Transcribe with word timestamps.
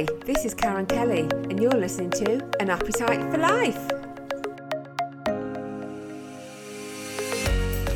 Hi, 0.00 0.06
this 0.24 0.46
is 0.46 0.54
Karen 0.54 0.86
Kelly, 0.86 1.28
and 1.50 1.60
you're 1.60 1.70
listening 1.72 2.08
to 2.12 2.40
An 2.58 2.70
Appetite 2.70 3.20
for 3.30 3.36
Life. 3.36 3.76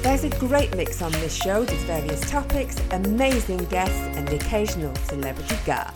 There's 0.03 0.25
a 0.25 0.29
great 0.39 0.77
mix 0.77 1.01
on 1.01 1.13
this 1.13 1.35
show 1.35 1.61
with 1.61 1.73
various 1.87 2.21
topics, 2.31 2.79
amazing 2.91 3.65
guests, 3.71 3.97
and 4.19 4.29
the 4.29 4.37
occasional 4.37 4.95
celebrity 4.97 5.57
guest. 5.65 5.95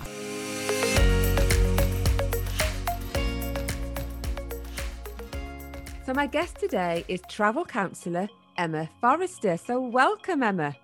So, 6.07 6.15
my 6.15 6.27
guest 6.27 6.59
today 6.59 7.05
is 7.09 7.21
travel 7.29 7.67
counsellor 7.67 8.31
Emma 8.57 8.89
Forrester. 9.03 9.59
So, 9.59 9.79
welcome, 9.79 10.43
Emma. 10.43 10.75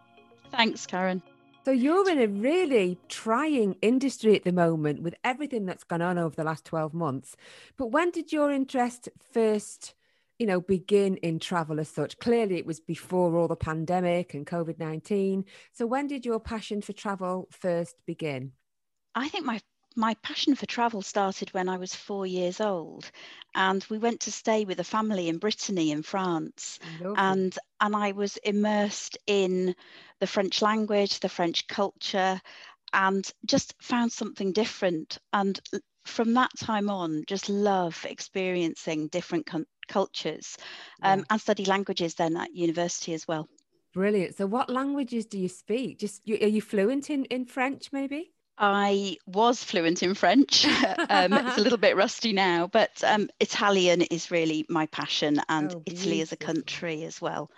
Thanks, 0.50 0.84
Karen. 0.84 1.22
So 1.64 1.70
you're 1.70 2.10
in 2.10 2.18
a 2.18 2.26
really 2.26 2.98
trying 3.08 3.76
industry 3.80 4.36
at 4.36 4.44
the 4.44 4.52
moment 4.52 5.00
with 5.00 5.14
everything 5.24 5.64
that's 5.64 5.82
gone 5.82 6.02
on 6.02 6.18
over 6.18 6.36
the 6.36 6.44
last 6.44 6.66
12 6.66 6.92
months. 6.92 7.36
But 7.78 7.86
when 7.86 8.10
did 8.10 8.32
your 8.32 8.52
interest 8.52 9.08
first, 9.32 9.94
you 10.38 10.46
know, 10.46 10.60
begin 10.60 11.16
in 11.16 11.38
travel 11.38 11.80
as 11.80 11.88
such? 11.88 12.18
Clearly 12.18 12.58
it 12.58 12.66
was 12.66 12.80
before 12.80 13.34
all 13.34 13.48
the 13.48 13.56
pandemic 13.56 14.34
and 14.34 14.46
COVID-19. 14.46 15.44
So 15.72 15.86
when 15.86 16.06
did 16.06 16.26
your 16.26 16.38
passion 16.38 16.82
for 16.82 16.92
travel 16.92 17.48
first 17.50 17.96
begin? 18.04 18.52
I 19.14 19.30
think 19.30 19.46
my 19.46 19.62
my 19.96 20.14
passion 20.22 20.54
for 20.54 20.66
travel 20.66 21.02
started 21.02 21.52
when 21.52 21.68
I 21.68 21.76
was 21.76 21.94
four 21.94 22.26
years 22.26 22.60
old, 22.60 23.10
and 23.54 23.84
we 23.88 23.98
went 23.98 24.20
to 24.20 24.32
stay 24.32 24.64
with 24.64 24.80
a 24.80 24.84
family 24.84 25.28
in 25.28 25.38
Brittany 25.38 25.90
in 25.90 26.02
France, 26.02 26.78
Lovely. 27.00 27.14
and 27.16 27.58
and 27.80 27.96
I 27.96 28.12
was 28.12 28.36
immersed 28.38 29.18
in 29.26 29.74
the 30.20 30.26
French 30.26 30.62
language, 30.62 31.20
the 31.20 31.28
French 31.28 31.66
culture, 31.66 32.40
and 32.92 33.30
just 33.46 33.74
found 33.80 34.12
something 34.12 34.52
different. 34.52 35.18
And 35.32 35.60
from 36.04 36.34
that 36.34 36.50
time 36.58 36.90
on, 36.90 37.24
just 37.26 37.48
love 37.48 38.04
experiencing 38.08 39.08
different 39.08 39.46
com- 39.46 39.66
cultures, 39.88 40.56
um, 41.02 41.20
yeah. 41.20 41.24
and 41.30 41.40
study 41.40 41.64
languages 41.64 42.14
then 42.14 42.36
at 42.36 42.54
university 42.54 43.14
as 43.14 43.26
well. 43.28 43.48
Brilliant. 43.92 44.36
So, 44.36 44.46
what 44.46 44.70
languages 44.70 45.24
do 45.24 45.38
you 45.38 45.48
speak? 45.48 46.00
Just 46.00 46.26
you, 46.26 46.36
are 46.40 46.48
you 46.48 46.60
fluent 46.60 47.10
in 47.10 47.24
in 47.26 47.44
French, 47.44 47.92
maybe? 47.92 48.33
I 48.58 49.16
was 49.26 49.62
fluent 49.62 50.02
in 50.02 50.14
French. 50.14 50.64
um, 51.10 51.32
it's 51.32 51.58
a 51.58 51.60
little 51.60 51.78
bit 51.78 51.96
rusty 51.96 52.32
now, 52.32 52.68
but 52.68 53.02
um, 53.04 53.28
Italian 53.40 54.02
is 54.02 54.30
really 54.30 54.64
my 54.68 54.86
passion 54.86 55.40
and 55.48 55.74
oh, 55.74 55.82
Italy 55.86 56.20
as 56.20 56.32
a 56.32 56.36
country 56.36 57.04
as 57.04 57.20
well. 57.20 57.50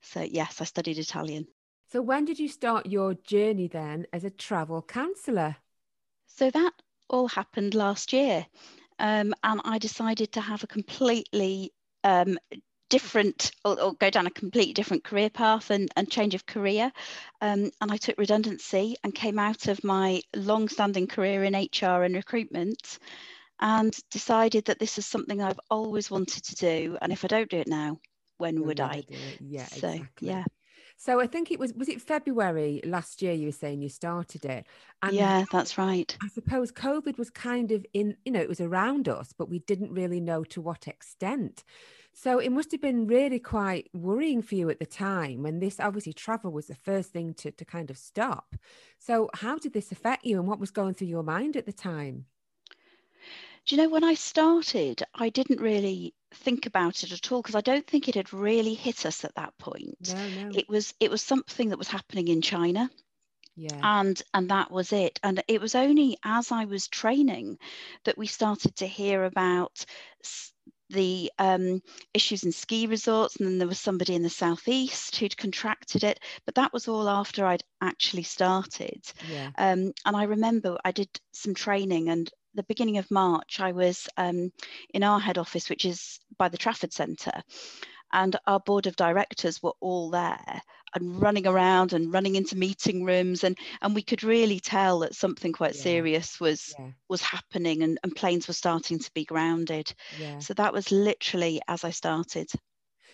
So, 0.00 0.20
yes, 0.22 0.60
I 0.60 0.64
studied 0.64 0.98
Italian. 0.98 1.46
So, 1.90 2.02
when 2.02 2.24
did 2.24 2.38
you 2.38 2.48
start 2.48 2.86
your 2.86 3.14
journey 3.14 3.68
then 3.68 4.06
as 4.12 4.24
a 4.24 4.30
travel 4.30 4.82
counsellor? 4.82 5.56
So, 6.26 6.50
that 6.50 6.72
all 7.08 7.28
happened 7.28 7.74
last 7.74 8.12
year. 8.12 8.46
Um, 8.98 9.34
and 9.42 9.60
I 9.64 9.78
decided 9.78 10.32
to 10.32 10.40
have 10.40 10.62
a 10.62 10.68
completely 10.68 11.72
um, 12.04 12.38
different 12.94 13.50
or, 13.64 13.80
or, 13.80 13.94
go 13.94 14.08
down 14.10 14.26
a 14.26 14.30
completely 14.30 14.72
different 14.72 15.04
career 15.04 15.28
path 15.28 15.70
and, 15.70 15.90
and 15.96 16.10
change 16.10 16.34
of 16.34 16.46
career. 16.46 16.92
Um, 17.40 17.70
and 17.80 17.90
I 17.90 17.96
took 17.96 18.18
redundancy 18.18 18.96
and 19.02 19.14
came 19.14 19.38
out 19.38 19.68
of 19.68 19.82
my 19.82 20.22
long 20.34 20.68
standing 20.68 21.06
career 21.06 21.42
in 21.44 21.54
HR 21.54 22.02
and 22.04 22.14
recruitment 22.14 22.98
and 23.60 23.92
decided 24.10 24.66
that 24.66 24.78
this 24.78 24.98
is 24.98 25.06
something 25.06 25.42
I've 25.42 25.60
always 25.70 26.10
wanted 26.10 26.44
to 26.44 26.54
do. 26.56 26.98
And 27.02 27.12
if 27.12 27.24
I 27.24 27.28
don't 27.28 27.50
do 27.50 27.58
it 27.58 27.68
now, 27.68 27.98
when 28.38 28.64
would 28.66 28.80
I? 28.80 29.04
Yeah, 29.40 29.66
so, 29.66 29.88
exactly. 29.88 30.28
Yeah. 30.28 30.44
So 30.96 31.20
I 31.20 31.26
think 31.26 31.50
it 31.50 31.58
was 31.58 31.72
was 31.74 31.88
it 31.88 32.00
February 32.00 32.80
last 32.84 33.20
year 33.20 33.32
you 33.32 33.46
were 33.46 33.52
saying 33.52 33.82
you 33.82 33.88
started 33.88 34.44
it. 34.44 34.66
And 35.02 35.12
yeah, 35.12 35.44
that's 35.50 35.76
right. 35.76 36.16
I 36.22 36.28
suppose 36.28 36.72
COVID 36.72 37.18
was 37.18 37.30
kind 37.30 37.72
of 37.72 37.84
in, 37.92 38.16
you 38.24 38.32
know, 38.32 38.40
it 38.40 38.48
was 38.48 38.60
around 38.60 39.08
us, 39.08 39.32
but 39.36 39.50
we 39.50 39.58
didn't 39.58 39.92
really 39.92 40.20
know 40.20 40.44
to 40.44 40.60
what 40.60 40.86
extent. 40.86 41.64
So 42.16 42.38
it 42.38 42.50
must 42.50 42.70
have 42.70 42.80
been 42.80 43.08
really 43.08 43.40
quite 43.40 43.90
worrying 43.92 44.40
for 44.40 44.54
you 44.54 44.70
at 44.70 44.78
the 44.78 44.86
time 44.86 45.42
when 45.42 45.58
this 45.58 45.80
obviously 45.80 46.12
travel 46.12 46.52
was 46.52 46.68
the 46.68 46.74
first 46.74 47.10
thing 47.10 47.34
to, 47.34 47.50
to 47.50 47.64
kind 47.64 47.90
of 47.90 47.98
stop. 47.98 48.54
So, 48.98 49.28
how 49.34 49.58
did 49.58 49.72
this 49.72 49.90
affect 49.90 50.24
you 50.24 50.38
and 50.38 50.46
what 50.46 50.60
was 50.60 50.70
going 50.70 50.94
through 50.94 51.08
your 51.08 51.24
mind 51.24 51.56
at 51.56 51.66
the 51.66 51.72
time? 51.72 52.26
Do 53.66 53.74
you 53.74 53.82
know, 53.82 53.88
when 53.88 54.04
I 54.04 54.14
started, 54.14 55.02
I 55.14 55.28
didn't 55.28 55.60
really 55.60 56.14
think 56.34 56.66
about 56.66 57.02
it 57.02 57.12
at 57.12 57.32
all 57.32 57.42
because 57.42 57.54
I 57.54 57.62
don't 57.62 57.86
think 57.86 58.08
it 58.08 58.14
had 58.14 58.32
really 58.32 58.74
hit 58.74 59.06
us 59.06 59.24
at 59.24 59.34
that 59.34 59.56
point. 59.58 60.14
No, 60.14 60.28
no. 60.28 60.50
It 60.56 60.68
was 60.68 60.94
it 61.00 61.10
was 61.10 61.22
something 61.22 61.70
that 61.70 61.78
was 61.78 61.88
happening 61.88 62.28
in 62.28 62.42
China. 62.42 62.90
Yeah. 63.56 63.80
And 63.82 64.20
and 64.34 64.50
that 64.50 64.70
was 64.70 64.92
it. 64.92 65.18
And 65.22 65.42
it 65.48 65.60
was 65.60 65.74
only 65.74 66.18
as 66.24 66.52
I 66.52 66.64
was 66.66 66.88
training 66.88 67.58
that 68.04 68.18
we 68.18 68.26
started 68.26 68.76
to 68.76 68.86
hear 68.86 69.24
about 69.24 69.84
the 70.94 71.30
um, 71.38 71.82
issues 72.14 72.44
in 72.44 72.52
ski 72.52 72.86
resorts, 72.86 73.36
and 73.36 73.46
then 73.46 73.58
there 73.58 73.68
was 73.68 73.80
somebody 73.80 74.14
in 74.14 74.22
the 74.22 74.30
southeast 74.30 75.16
who'd 75.16 75.36
contracted 75.36 76.04
it. 76.04 76.20
But 76.46 76.54
that 76.54 76.72
was 76.72 76.88
all 76.88 77.08
after 77.08 77.44
I'd 77.44 77.64
actually 77.80 78.22
started. 78.22 79.02
Yeah. 79.30 79.50
Um, 79.58 79.92
and 80.06 80.16
I 80.16 80.24
remember 80.24 80.78
I 80.84 80.92
did 80.92 81.08
some 81.32 81.54
training, 81.54 82.08
and 82.08 82.30
the 82.54 82.62
beginning 82.62 82.98
of 82.98 83.10
March, 83.10 83.60
I 83.60 83.72
was 83.72 84.08
um, 84.16 84.50
in 84.94 85.02
our 85.02 85.20
head 85.20 85.38
office, 85.38 85.68
which 85.68 85.84
is 85.84 86.20
by 86.38 86.48
the 86.48 86.58
Trafford 86.58 86.92
Centre, 86.92 87.42
and 88.12 88.36
our 88.46 88.60
board 88.60 88.86
of 88.86 88.96
directors 88.96 89.62
were 89.62 89.74
all 89.80 90.10
there 90.10 90.62
and 90.94 91.20
running 91.20 91.46
around 91.46 91.92
and 91.92 92.12
running 92.12 92.36
into 92.36 92.56
meeting 92.56 93.04
rooms 93.04 93.44
and 93.44 93.58
and 93.82 93.94
we 93.94 94.02
could 94.02 94.22
really 94.22 94.60
tell 94.60 95.00
that 95.00 95.14
something 95.14 95.52
quite 95.52 95.74
yeah. 95.74 95.82
serious 95.82 96.40
was 96.40 96.74
yeah. 96.78 96.88
was 97.08 97.22
happening 97.22 97.82
and, 97.82 97.98
and 98.02 98.14
planes 98.14 98.48
were 98.48 98.54
starting 98.54 98.98
to 98.98 99.10
be 99.14 99.24
grounded 99.24 99.92
yeah. 100.18 100.38
so 100.38 100.54
that 100.54 100.72
was 100.72 100.90
literally 100.90 101.60
as 101.68 101.84
i 101.84 101.90
started 101.90 102.50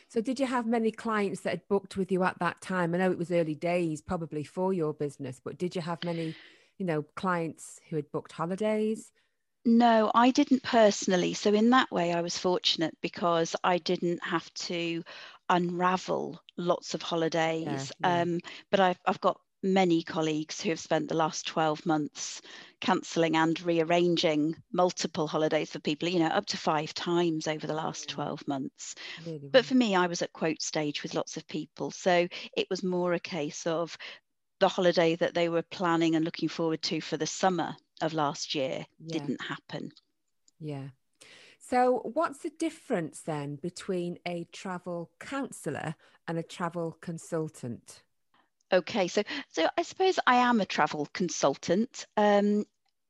so 0.08 0.20
did 0.20 0.40
you 0.40 0.46
have 0.46 0.66
many 0.66 0.90
clients 0.90 1.40
that 1.40 1.50
had 1.50 1.68
booked 1.68 1.96
with 1.96 2.12
you 2.12 2.22
at 2.22 2.38
that 2.38 2.60
time 2.60 2.94
i 2.94 2.98
know 2.98 3.10
it 3.10 3.18
was 3.18 3.30
early 3.30 3.54
days 3.54 4.00
probably 4.00 4.44
for 4.44 4.72
your 4.72 4.92
business 4.92 5.40
but 5.44 5.58
did 5.58 5.74
you 5.74 5.82
have 5.82 6.02
many 6.04 6.34
you 6.78 6.86
know 6.86 7.02
clients 7.16 7.80
who 7.88 7.96
had 7.96 8.10
booked 8.12 8.32
holidays 8.32 9.12
no, 9.64 10.10
I 10.14 10.30
didn't 10.30 10.62
personally. 10.62 11.34
So, 11.34 11.52
in 11.52 11.70
that 11.70 11.90
way, 11.90 12.12
I 12.12 12.22
was 12.22 12.38
fortunate 12.38 12.96
because 13.00 13.54
I 13.62 13.78
didn't 13.78 14.22
have 14.22 14.52
to 14.54 15.02
unravel 15.48 16.40
lots 16.56 16.94
of 16.94 17.02
holidays. 17.02 17.92
Yeah, 18.00 18.08
yeah. 18.08 18.20
Um, 18.22 18.40
but 18.70 18.80
I've, 18.80 18.98
I've 19.06 19.20
got 19.20 19.40
many 19.62 20.02
colleagues 20.02 20.60
who 20.60 20.70
have 20.70 20.80
spent 20.80 21.08
the 21.08 21.14
last 21.16 21.46
12 21.46 21.84
months 21.84 22.40
cancelling 22.80 23.36
and 23.36 23.60
rearranging 23.60 24.56
multiple 24.72 25.26
holidays 25.26 25.70
for 25.70 25.80
people, 25.80 26.08
you 26.08 26.18
know, 26.18 26.26
up 26.26 26.46
to 26.46 26.56
five 26.56 26.94
times 26.94 27.46
over 27.46 27.66
the 27.66 27.74
last 27.74 28.08
12 28.08 28.46
months. 28.48 28.94
Really 29.16 29.50
but 29.52 29.66
for 29.66 29.74
me, 29.74 29.94
I 29.94 30.06
was 30.06 30.22
at 30.22 30.32
quote 30.32 30.62
stage 30.62 31.02
with 31.02 31.14
lots 31.14 31.36
of 31.36 31.46
people. 31.46 31.90
So 31.90 32.28
it 32.56 32.66
was 32.70 32.82
more 32.82 33.12
a 33.12 33.20
case 33.20 33.66
of 33.66 33.98
the 34.60 34.68
holiday 34.68 35.16
that 35.16 35.34
they 35.34 35.48
were 35.48 35.62
planning 35.62 36.14
and 36.14 36.24
looking 36.24 36.48
forward 36.48 36.82
to 36.82 37.00
for 37.00 37.16
the 37.16 37.26
summer 37.26 37.74
of 38.00 38.12
last 38.14 38.54
year 38.54 38.86
yeah. 38.98 39.18
didn't 39.18 39.40
happen. 39.40 39.92
Yeah. 40.58 40.88
So, 41.58 42.00
what's 42.14 42.38
the 42.38 42.50
difference 42.50 43.20
then 43.20 43.56
between 43.56 44.18
a 44.26 44.46
travel 44.52 45.10
counsellor 45.20 45.94
and 46.26 46.38
a 46.38 46.42
travel 46.42 46.96
consultant? 47.00 48.02
Okay, 48.72 49.08
so 49.08 49.22
so 49.48 49.68
I 49.76 49.82
suppose 49.82 50.18
I 50.26 50.36
am 50.36 50.60
a 50.60 50.66
travel 50.66 51.08
consultant. 51.12 52.06
Um, 52.16 52.64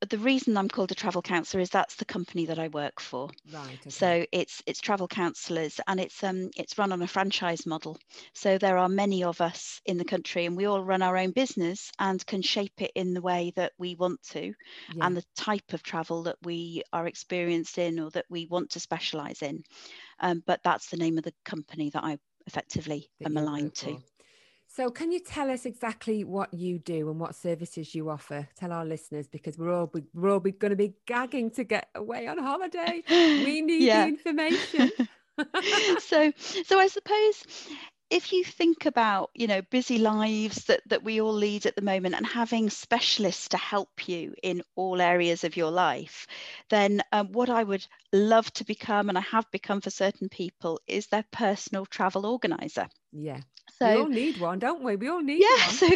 the 0.09 0.19
reason 0.19 0.57
I'm 0.57 0.69
called 0.69 0.91
a 0.93 0.95
travel 0.95 1.21
counsellor 1.21 1.61
is 1.61 1.69
that's 1.69 1.97
the 1.97 2.07
company 2.07 2.47
that 2.47 2.59
I 2.59 2.69
work 2.69 3.01
for. 3.01 3.29
Right. 3.53 3.79
Okay. 3.81 3.91
So 3.91 4.27
it's 4.33 4.63
it's 4.67 4.81
travel 4.81 5.07
counsellors 5.07 5.79
and 5.87 6.01
it's 6.01 6.25
um 6.25 6.51
it's 6.57 6.79
run 6.79 6.93
on 6.93 7.03
a 7.03 7.07
franchise 7.07 7.67
model. 7.67 7.99
So 8.33 8.57
there 8.57 8.79
are 8.79 8.89
many 8.89 9.25
of 9.25 9.41
us 9.41 9.81
in 9.85 9.99
the 9.99 10.05
country 10.05 10.47
and 10.47 10.57
we 10.57 10.65
all 10.65 10.83
run 10.83 11.03
our 11.03 11.17
own 11.17 11.33
business 11.33 11.93
and 11.99 12.25
can 12.27 12.41
shape 12.41 12.81
it 12.81 12.93
in 12.95 13.13
the 13.13 13.21
way 13.21 13.53
that 13.57 13.73
we 13.79 13.95
want 13.95 14.23
to 14.31 14.55
yeah. 14.95 15.07
and 15.07 15.17
the 15.17 15.25
type 15.37 15.73
of 15.75 15.83
travel 15.83 16.23
that 16.23 16.37
we 16.43 16.83
are 16.93 17.07
experienced 17.07 17.77
in 17.77 18.01
or 18.01 18.11
that 18.11 18.27
we 18.31 18.47
want 18.47 18.71
to 18.71 18.81
specialise 18.81 19.43
in. 19.43 19.63
Um, 20.21 20.43
but 20.47 20.61
that's 20.65 20.89
the 20.89 20.97
name 20.97 21.19
of 21.19 21.25
the 21.25 21.35
company 21.45 21.91
that 21.91 22.05
I 22.05 22.19
effectively 22.47 23.11
that 23.21 23.27
am 23.27 23.37
aligned 23.37 23.75
to. 23.75 23.99
So, 24.81 24.91
can 24.91 25.13
you 25.13 25.21
tell 25.21 25.51
us 25.51 25.67
exactly 25.67 26.25
what 26.25 26.55
you 26.55 26.79
do 26.79 27.11
and 27.11 27.21
what 27.21 27.35
services 27.35 27.95
you 27.95 28.09
offer? 28.09 28.49
Tell 28.57 28.73
our 28.73 28.87
listeners 28.87 29.29
because 29.29 29.59
we're 29.59 29.75
all 29.75 29.93
we're 30.15 30.31
all 30.31 30.41
going 30.41 30.71
to 30.71 30.75
be 30.75 30.95
gagging 31.05 31.51
to 31.51 31.65
get 31.65 31.91
away 31.95 32.27
on 32.27 32.39
holiday. 32.39 33.03
We 33.11 33.61
need 33.61 33.91
the 33.93 34.09
information. 34.09 34.91
so, 35.99 36.33
so 36.65 36.79
I 36.79 36.87
suppose 36.87 37.45
if 38.09 38.33
you 38.33 38.43
think 38.43 38.87
about 38.87 39.29
you 39.35 39.47
know 39.47 39.61
busy 39.71 39.99
lives 39.99 40.65
that 40.65 40.81
that 40.87 41.05
we 41.05 41.21
all 41.21 41.35
lead 41.35 41.67
at 41.67 41.77
the 41.77 41.83
moment 41.83 42.15
and 42.15 42.27
having 42.27 42.71
specialists 42.71 43.49
to 43.49 43.59
help 43.59 44.09
you 44.09 44.35
in 44.43 44.63
all 44.77 45.01
areas 45.01 45.45
of 45.45 45.57
your 45.57 45.71
life 45.71 46.27
then 46.71 47.01
um, 47.13 47.29
what 47.31 47.49
i 47.49 47.63
would 47.63 47.87
love 48.13 48.53
to 48.53 48.65
become 48.65 49.09
and 49.09 49.17
i 49.17 49.21
have 49.21 49.49
become 49.53 49.81
for 49.81 49.91
certain 49.91 50.29
people 50.29 50.81
is 50.89 51.07
their 51.07 51.25
personal 51.31 51.87
travel 51.87 52.27
organizer 52.27 52.89
yeah 53.13 53.41
so 53.79 53.89
we 53.89 54.01
all 54.01 54.09
need 54.09 54.41
one 54.41 54.59
don't 54.59 54.83
we 54.83 54.97
we 54.97 55.09
all 55.09 55.23
need 55.23 55.41
yeah 55.41 55.67
one. 55.67 55.75
so 55.75 55.89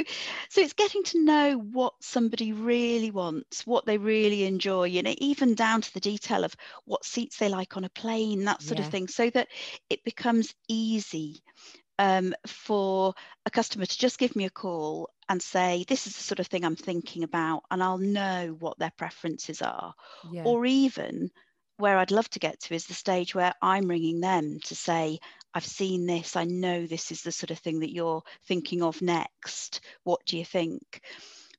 so 0.49 0.61
it's 0.61 0.73
getting 0.73 1.03
to 1.03 1.25
know 1.25 1.59
what 1.73 1.95
somebody 2.01 2.53
really 2.53 3.11
wants 3.11 3.67
what 3.67 3.87
they 3.87 3.99
really 3.99 4.45
enjoy 4.45 4.85
you 4.85 5.03
know 5.03 5.15
even 5.19 5.55
down 5.55 5.81
to 5.81 5.93
the 5.95 6.01
detail 6.01 6.45
of 6.45 6.55
what 6.85 7.05
seats 7.05 7.39
they 7.39 7.49
like 7.49 7.77
on 7.77 7.85
a 7.85 7.91
plane 7.91 8.45
that 8.45 8.63
sort 8.63 8.79
yeah. 8.79 8.85
of 8.85 8.91
thing 8.91 9.09
so 9.09 9.31
that 9.31 9.49
it 9.91 10.03
becomes 10.05 10.55
easy 10.69 11.43
um, 11.99 12.35
for 12.47 13.15
a 13.47 13.51
customer 13.51 13.87
to 13.87 13.99
just 13.99 14.19
give 14.19 14.35
me 14.35 14.45
a 14.45 14.51
call 14.51 15.11
and 15.29 15.41
say, 15.41 15.85
This 15.89 16.07
is 16.07 16.17
the 16.17 16.23
sort 16.23 16.41
of 16.41 16.47
thing 16.47 16.65
I'm 16.65 16.77
thinking 16.77 17.23
about, 17.23 17.63
and 17.71 17.83
I'll 17.83 17.99
know 17.99 18.57
what 18.59 18.79
their 18.79 18.93
preferences 18.97 19.63
are. 19.63 19.95
Yeah. 20.31 20.43
Or 20.45 20.67
even 20.67 21.31
where 21.77 21.99
I'd 21.99 22.11
love 22.11 22.29
to 22.31 22.39
get 22.39 22.61
to 22.61 22.75
is 22.75 22.87
the 22.87 22.95
stage 22.95 23.35
where 23.35 23.53
I'm 23.61 23.89
ringing 23.89 24.21
them 24.21 24.61
to 24.65 24.75
say, 24.75 25.19
I've 25.55 25.65
seen 25.65 26.07
this, 26.07 26.37
I 26.37 26.45
know 26.45 26.87
this 26.87 27.13
is 27.13 27.23
the 27.23 27.33
sort 27.33 27.53
of 27.53 27.59
thing 27.61 27.81
that 27.81 27.93
you're 27.93 28.23
thinking 28.47 28.83
of 28.83 29.01
next. 29.01 29.81
What 30.03 30.21
do 30.27 30.37
you 30.37 30.45
think? 30.45 31.01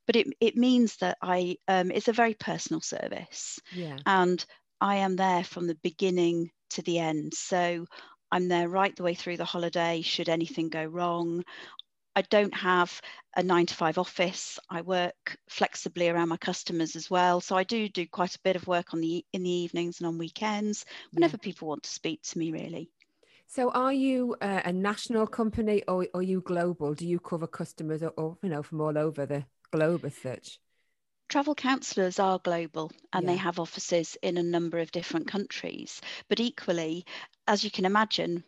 But 0.05 0.17
it, 0.17 0.27
it 0.39 0.57
means 0.57 0.97
that 0.97 1.17
I 1.21 1.57
um, 1.67 1.91
it's 1.91 2.09
a 2.09 2.13
very 2.13 2.33
personal 2.33 2.81
service. 2.81 3.59
Yeah. 3.71 3.97
And 4.05 4.45
I 4.81 4.97
am 4.97 5.15
there 5.15 5.43
from 5.43 5.67
the 5.67 5.77
beginning 5.81 6.51
to 6.71 6.81
the 6.81 6.99
end. 6.99 7.33
So 7.33 7.85
I'm 8.31 8.49
there 8.49 8.67
right 8.67 8.95
the 8.95 9.03
way 9.03 9.13
through 9.13 9.37
the 9.37 9.45
holiday, 9.45 10.01
should 10.01 10.29
anything 10.29 10.69
go 10.69 10.83
wrong. 10.83 11.43
I 12.17 12.21
don't 12.23 12.53
have 12.53 13.01
a 13.35 13.43
nine 13.43 13.65
to 13.65 13.73
five 13.73 13.97
office. 13.97 14.57
I 14.69 14.81
work 14.81 15.37
flexibly 15.49 16.09
around 16.09 16.29
my 16.29 16.37
customers 16.37 16.95
as 16.95 17.09
well. 17.09 17.41
So 17.41 17.57
I 17.57 17.63
do 17.63 17.89
do 17.89 18.07
quite 18.07 18.35
a 18.35 18.39
bit 18.43 18.55
of 18.55 18.67
work 18.67 18.93
on 18.93 19.01
the 19.01 19.25
in 19.33 19.43
the 19.43 19.49
evenings 19.49 19.99
and 19.99 20.07
on 20.07 20.17
weekends 20.17 20.85
whenever 21.11 21.37
yeah. 21.37 21.43
people 21.43 21.67
want 21.67 21.83
to 21.83 21.89
speak 21.89 22.21
to 22.23 22.37
me 22.37 22.51
really. 22.51 22.89
So 23.47 23.69
are 23.71 23.93
you 23.93 24.35
a, 24.41 24.63
a 24.65 24.73
national 24.73 25.27
company 25.27 25.83
or, 25.87 26.07
or 26.13 26.19
are 26.19 26.23
you 26.23 26.41
global? 26.41 26.93
Do 26.93 27.07
you 27.07 27.19
cover 27.19 27.47
customers 27.47 28.03
or, 28.03 28.13
or, 28.17 28.37
you 28.41 28.49
know 28.49 28.63
from 28.63 28.81
all 28.81 28.97
over 28.97 29.25
the 29.25 29.45
globe 29.71 30.05
as 30.05 30.15
such? 30.15 30.59
Travel 31.29 31.55
counsellors 31.55 32.19
are 32.19 32.39
global 32.39 32.91
and 33.13 33.23
yeah. 33.23 33.31
they 33.31 33.37
have 33.37 33.59
offices 33.59 34.17
in 34.21 34.37
a 34.37 34.43
number 34.43 34.79
of 34.79 34.91
different 34.91 35.27
countries. 35.27 36.01
But 36.27 36.39
equally, 36.39 37.05
as 37.47 37.63
you 37.63 37.71
can 37.71 37.85
imagine, 37.85 38.43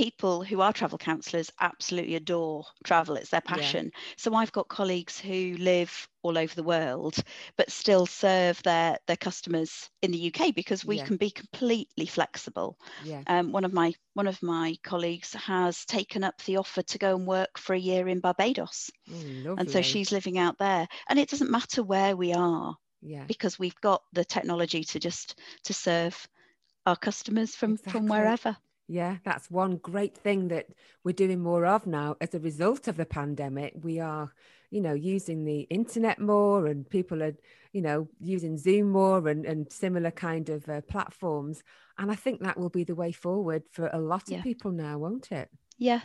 people 0.00 0.42
who 0.42 0.62
are 0.62 0.72
travel 0.72 0.96
counsellors 0.96 1.52
absolutely 1.60 2.14
adore 2.14 2.64
travel 2.84 3.16
it's 3.16 3.28
their 3.28 3.42
passion 3.42 3.90
yeah. 3.92 4.00
so 4.16 4.34
i've 4.34 4.50
got 4.50 4.66
colleagues 4.66 5.20
who 5.20 5.54
live 5.58 6.08
all 6.22 6.38
over 6.38 6.54
the 6.54 6.62
world 6.62 7.16
but 7.58 7.70
still 7.70 8.06
serve 8.06 8.62
their 8.62 8.96
their 9.06 9.16
customers 9.18 9.90
in 10.00 10.10
the 10.10 10.32
uk 10.32 10.54
because 10.54 10.86
we 10.86 10.96
yeah. 10.96 11.04
can 11.04 11.18
be 11.18 11.30
completely 11.30 12.06
flexible 12.06 12.78
yeah. 13.04 13.20
um, 13.26 13.52
one 13.52 13.62
of 13.62 13.74
my 13.74 13.92
one 14.14 14.26
of 14.26 14.42
my 14.42 14.74
colleagues 14.82 15.34
has 15.34 15.84
taken 15.84 16.24
up 16.24 16.34
the 16.46 16.56
offer 16.56 16.80
to 16.80 16.96
go 16.96 17.14
and 17.14 17.26
work 17.26 17.58
for 17.58 17.74
a 17.74 17.78
year 17.78 18.08
in 18.08 18.20
barbados 18.20 18.90
oh, 19.12 19.54
and 19.58 19.70
so 19.70 19.82
she's 19.82 20.10
living 20.10 20.38
out 20.38 20.56
there 20.58 20.88
and 21.10 21.18
it 21.18 21.28
doesn't 21.28 21.50
matter 21.50 21.82
where 21.82 22.16
we 22.16 22.32
are 22.32 22.74
yeah. 23.02 23.24
because 23.28 23.58
we've 23.58 23.80
got 23.82 24.00
the 24.14 24.24
technology 24.24 24.82
to 24.82 24.98
just 24.98 25.38
to 25.64 25.74
serve 25.74 26.26
our 26.86 26.96
customers 26.96 27.54
from 27.54 27.72
exactly. 27.72 27.92
from 27.92 28.08
wherever 28.08 28.56
yeah, 28.90 29.18
that's 29.22 29.48
one 29.52 29.76
great 29.76 30.16
thing 30.16 30.48
that 30.48 30.66
we're 31.04 31.12
doing 31.12 31.38
more 31.38 31.64
of 31.64 31.86
now 31.86 32.16
as 32.20 32.34
a 32.34 32.40
result 32.40 32.88
of 32.88 32.96
the 32.96 33.06
pandemic. 33.06 33.74
We 33.82 34.00
are, 34.00 34.32
you 34.70 34.80
know, 34.80 34.94
using 34.94 35.44
the 35.44 35.60
internet 35.70 36.18
more 36.18 36.66
and 36.66 36.90
people 36.90 37.22
are, 37.22 37.34
you 37.72 37.82
know, 37.82 38.08
using 38.18 38.58
Zoom 38.58 38.90
more 38.90 39.28
and, 39.28 39.46
and 39.46 39.72
similar 39.72 40.10
kind 40.10 40.48
of 40.48 40.68
uh, 40.68 40.80
platforms. 40.80 41.62
And 41.98 42.10
I 42.10 42.16
think 42.16 42.40
that 42.40 42.58
will 42.58 42.68
be 42.68 42.82
the 42.82 42.96
way 42.96 43.12
forward 43.12 43.62
for 43.70 43.88
a 43.92 44.00
lot 44.00 44.24
yeah. 44.26 44.38
of 44.38 44.42
people 44.42 44.72
now, 44.72 44.98
won't 44.98 45.30
it? 45.30 45.50
Yeah, 45.78 46.00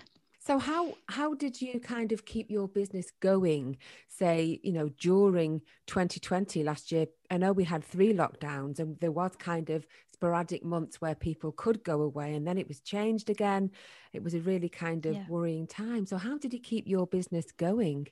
so 0.45 0.59
how 0.59 0.93
how 1.09 1.33
did 1.33 1.59
you 1.59 1.79
kind 1.79 2.11
of 2.11 2.23
keep 2.25 2.51
your 2.51 2.67
business 2.67 3.11
going? 3.19 3.77
Say, 4.07 4.59
you 4.61 4.73
know, 4.73 4.89
during 4.89 5.61
2020 5.87 6.63
last 6.63 6.91
year, 6.91 7.07
I 7.31 7.37
know 7.37 7.51
we 7.51 7.63
had 7.63 7.83
three 7.83 8.13
lockdowns, 8.13 8.77
and 8.77 8.99
there 8.99 9.11
was 9.11 9.35
kind 9.37 9.71
of 9.71 9.87
sporadic 10.15 10.63
months 10.63 11.01
where 11.01 11.13
people 11.13 11.51
could 11.51 11.83
go 11.83 12.01
away, 12.01 12.35
and 12.35 12.47
then 12.47 12.57
it 12.57 12.67
was 12.67 12.79
changed 12.79 13.29
again. 13.29 13.71
It 14.13 14.23
was 14.23 14.33
a 14.33 14.39
really 14.39 14.69
kind 14.69 15.05
of 15.05 15.15
yeah. 15.15 15.25
worrying 15.27 15.67
time. 15.67 16.05
So 16.05 16.17
how 16.17 16.37
did 16.37 16.53
you 16.53 16.59
keep 16.59 16.87
your 16.87 17.05
business 17.05 17.51
going? 17.51 18.07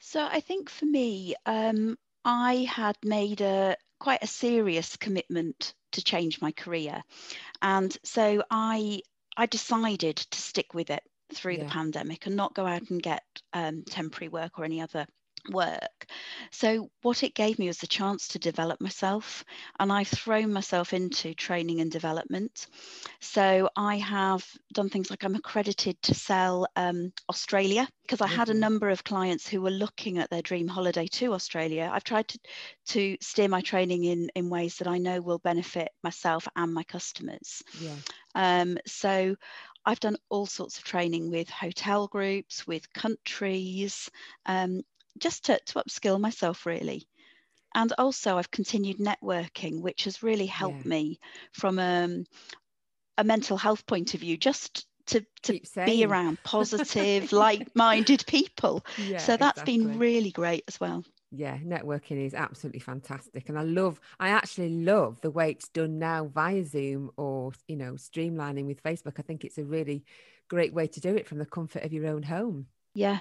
So 0.00 0.20
I 0.20 0.40
think 0.40 0.68
for 0.68 0.84
me, 0.84 1.36
um, 1.46 1.96
I 2.24 2.66
had 2.68 2.96
made 3.04 3.40
a 3.40 3.76
quite 4.00 4.22
a 4.22 4.26
serious 4.26 4.96
commitment 4.96 5.72
to 5.92 6.02
change 6.02 6.40
my 6.40 6.50
career, 6.52 7.02
and 7.62 7.96
so 8.02 8.42
I 8.50 9.02
I 9.36 9.46
decided 9.46 10.16
to 10.16 10.38
stick 10.38 10.74
with 10.74 10.90
it 10.90 11.04
through 11.32 11.54
yeah. 11.54 11.64
the 11.64 11.70
pandemic 11.70 12.26
and 12.26 12.36
not 12.36 12.54
go 12.54 12.66
out 12.66 12.90
and 12.90 13.02
get 13.02 13.22
um, 13.52 13.84
temporary 13.84 14.28
work 14.28 14.58
or 14.58 14.64
any 14.64 14.80
other 14.80 15.06
work. 15.50 16.06
So, 16.50 16.90
what 17.02 17.22
it 17.22 17.34
gave 17.34 17.58
me 17.58 17.66
was 17.66 17.78
the 17.78 17.86
chance 17.86 18.28
to 18.28 18.38
develop 18.38 18.80
myself, 18.80 19.44
and 19.78 19.92
I've 19.92 20.08
thrown 20.08 20.52
myself 20.52 20.92
into 20.92 21.34
training 21.34 21.80
and 21.80 21.90
development. 21.90 22.66
So, 23.20 23.68
I 23.76 23.96
have 23.98 24.46
done 24.72 24.88
things 24.88 25.10
like 25.10 25.24
I'm 25.24 25.34
accredited 25.34 26.00
to 26.02 26.14
sell 26.14 26.66
um, 26.76 27.12
Australia 27.28 27.88
because 28.02 28.20
I 28.20 28.26
mm-hmm. 28.26 28.36
had 28.36 28.48
a 28.50 28.54
number 28.54 28.88
of 28.88 29.04
clients 29.04 29.48
who 29.48 29.60
were 29.60 29.70
looking 29.70 30.18
at 30.18 30.30
their 30.30 30.42
dream 30.42 30.68
holiday 30.68 31.06
to 31.08 31.32
Australia. 31.32 31.90
I've 31.92 32.04
tried 32.04 32.28
to, 32.28 32.38
to 32.88 33.16
steer 33.20 33.48
my 33.48 33.60
training 33.60 34.04
in, 34.04 34.30
in 34.34 34.48
ways 34.48 34.76
that 34.76 34.88
I 34.88 34.98
know 34.98 35.20
will 35.20 35.38
benefit 35.38 35.88
myself 36.02 36.46
and 36.56 36.72
my 36.72 36.84
customers. 36.84 37.62
Yeah. 37.80 37.96
Um, 38.34 38.78
so, 38.86 39.36
I've 39.86 40.00
done 40.00 40.16
all 40.28 40.46
sorts 40.46 40.78
of 40.78 40.84
training 40.84 41.30
with 41.30 41.48
hotel 41.48 42.08
groups, 42.08 42.66
with 42.66 42.92
countries, 42.92 44.10
um, 44.44 44.82
just 45.18 45.46
to, 45.46 45.58
to 45.66 45.82
upskill 45.82 46.20
myself 46.20 46.66
really. 46.66 47.06
And 47.74 47.92
also 47.98 48.38
i've 48.38 48.50
continued 48.50 48.98
networking 48.98 49.80
which 49.80 50.04
has 50.04 50.22
really 50.22 50.46
helped 50.46 50.84
yeah. 50.84 50.90
me 50.90 51.20
from 51.52 51.78
um, 51.78 52.24
a 53.18 53.24
mental 53.24 53.56
health 53.56 53.86
point 53.86 54.14
of 54.14 54.20
view 54.20 54.36
just 54.36 54.86
to, 55.06 55.24
to 55.42 55.60
be 55.84 56.04
around 56.04 56.38
positive 56.44 57.32
like-minded 57.32 58.24
people. 58.26 58.84
Yeah, 58.98 59.18
so 59.18 59.36
that's 59.36 59.62
exactly. 59.62 59.78
been 59.78 59.98
really 59.98 60.30
great 60.30 60.64
as 60.68 60.80
well. 60.80 61.04
Yeah 61.32 61.58
networking 61.58 62.24
is 62.24 62.34
absolutely 62.34 62.78
fantastic 62.78 63.48
and 63.48 63.58
i 63.58 63.62
love 63.62 64.00
i 64.20 64.28
actually 64.28 64.70
love 64.70 65.20
the 65.22 65.30
way 65.30 65.50
it's 65.50 65.68
done 65.68 65.98
now 65.98 66.26
via 66.26 66.64
zoom 66.64 67.10
or 67.16 67.52
you 67.66 67.76
know 67.76 67.94
streamlining 67.94 68.66
with 68.66 68.82
facebook. 68.82 69.18
I 69.18 69.22
think 69.22 69.44
it's 69.44 69.58
a 69.58 69.64
really 69.64 70.04
great 70.48 70.72
way 70.72 70.86
to 70.86 71.00
do 71.00 71.16
it 71.16 71.26
from 71.26 71.38
the 71.38 71.44
comfort 71.44 71.82
of 71.82 71.92
your 71.92 72.06
own 72.06 72.22
home. 72.22 72.66
Yeah 72.94 73.18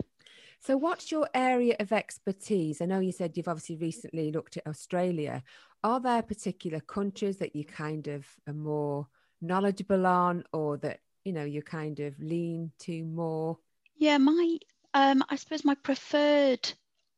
so, 0.61 0.77
what's 0.77 1.11
your 1.11 1.29
area 1.33 1.75
of 1.79 1.91
expertise? 1.91 2.81
I 2.81 2.85
know 2.85 2.99
you 2.99 3.11
said 3.11 3.35
you've 3.35 3.47
obviously 3.47 3.77
recently 3.77 4.31
looked 4.31 4.57
at 4.57 4.67
Australia. 4.67 5.43
Are 5.83 5.99
there 5.99 6.21
particular 6.21 6.79
countries 6.79 7.37
that 7.37 7.55
you 7.55 7.63
kind 7.63 8.07
of 8.07 8.25
are 8.47 8.53
more 8.53 9.07
knowledgeable 9.41 10.05
on, 10.05 10.43
or 10.53 10.77
that 10.77 10.99
you 11.23 11.33
know 11.33 11.43
you 11.43 11.61
kind 11.61 11.99
of 11.99 12.19
lean 12.19 12.71
to 12.79 13.03
more? 13.05 13.57
Yeah, 13.97 14.17
my 14.17 14.57
um, 14.93 15.23
I 15.29 15.35
suppose 15.35 15.63
my 15.63 15.75
preferred 15.75 16.71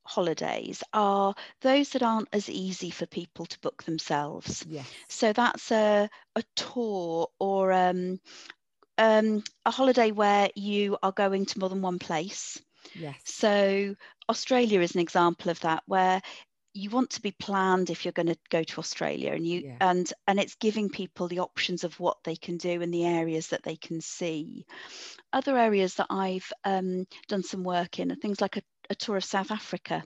holidays 0.04 0.84
are 0.94 1.36
those 1.62 1.90
that 1.90 2.02
aren't 2.02 2.30
as 2.32 2.50
easy 2.50 2.90
for 2.90 3.06
people 3.06 3.46
to 3.46 3.60
book 3.60 3.84
themselves. 3.84 4.66
Yes. 4.68 4.88
So 5.10 5.34
that's 5.34 5.72
a 5.72 6.10
a 6.36 6.44
tour 6.56 7.30
or 7.40 7.72
um, 7.72 8.20
um, 8.98 9.44
a 9.66 9.72
holiday 9.72 10.12
where 10.12 10.50
you 10.56 10.98
are 11.04 11.12
going 11.12 11.46
to 11.46 11.60
more 11.60 11.70
than 11.70 11.82
one 11.82 12.00
place. 12.00 12.60
Yes. 12.96 13.20
So 13.26 13.96
Australia 14.30 14.82
is 14.82 14.96
an 14.96 15.02
example 15.02 15.52
of 15.52 15.60
that 15.62 15.84
where 15.86 16.22
you 16.74 16.92
want 16.92 17.10
to 17.10 17.22
be 17.22 17.32
planned 17.32 17.90
if 17.90 18.06
you're 18.06 18.12
going 18.12 18.28
to 18.28 18.38
go 18.50 18.62
to 18.62 18.80
Australia 18.80 19.34
and 19.34 19.48
you 19.48 19.62
yeah. 19.66 19.78
and 19.82 20.14
and 20.28 20.40
it's 20.40 20.56
giving 20.56 20.90
people 20.90 21.28
the 21.28 21.40
options 21.40 21.84
of 21.84 22.00
what 22.00 22.18
they 22.24 22.36
can 22.36 22.58
do 22.58 22.82
and 22.82 22.94
the 22.94 23.06
areas 23.06 23.48
that 23.48 23.64
they 23.64 23.76
can 23.76 24.00
see. 24.00 24.66
Other 25.34 25.58
areas 25.58 25.96
that 25.96 26.08
I've 26.10 26.52
um, 26.64 27.08
done 27.28 27.44
some 27.44 27.64
work 27.64 28.00
in 28.00 28.12
are 28.12 28.16
things 28.16 28.42
like 28.42 28.58
a, 28.58 28.62
a 28.90 28.96
tour 28.96 29.18
of 29.18 29.24
South 29.24 29.52
Africa 29.52 30.04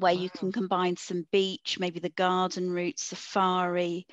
where 0.00 0.14
wow. 0.14 0.20
you 0.20 0.30
can 0.30 0.50
combine 0.50 0.96
some 0.96 1.26
beach, 1.30 1.78
maybe 1.78 2.00
the 2.00 2.08
garden 2.10 2.70
route, 2.70 2.98
safari. 2.98 4.06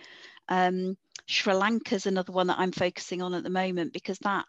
Um, 0.50 0.98
Sri 1.26 1.54
Lanka 1.54 1.96
is 1.96 2.06
another 2.06 2.32
one 2.32 2.48
that 2.48 2.60
I'm 2.60 2.72
focusing 2.72 3.22
on 3.22 3.34
at 3.34 3.44
the 3.44 3.50
moment 3.50 3.94
because 3.94 4.20
that 4.20 4.46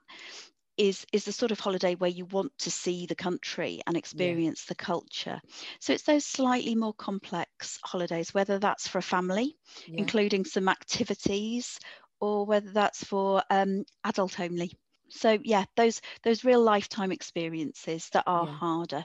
is 0.76 1.04
is 1.12 1.24
the 1.24 1.32
sort 1.32 1.52
of 1.52 1.60
holiday 1.60 1.94
where 1.94 2.10
you 2.10 2.24
want 2.26 2.52
to 2.58 2.70
see 2.70 3.06
the 3.06 3.14
country 3.14 3.80
and 3.86 3.96
experience 3.96 4.64
yeah. 4.64 4.70
the 4.70 4.74
culture 4.74 5.40
so 5.80 5.92
it's 5.92 6.04
those 6.04 6.24
slightly 6.24 6.74
more 6.74 6.94
complex 6.94 7.78
holidays 7.84 8.32
whether 8.32 8.58
that's 8.58 8.88
for 8.88 8.98
a 8.98 9.02
family 9.02 9.54
yeah. 9.86 9.98
including 9.98 10.44
some 10.44 10.68
activities 10.68 11.78
or 12.20 12.46
whether 12.46 12.70
that's 12.70 13.02
for 13.04 13.42
um, 13.50 13.84
adult 14.04 14.38
only 14.38 14.72
So 15.14 15.38
yeah, 15.42 15.64
those 15.76 16.00
those 16.22 16.44
real 16.44 16.62
lifetime 16.62 17.12
experiences 17.12 18.08
that 18.12 18.24
are 18.26 18.46
yeah. 18.46 18.52
harder 18.52 19.04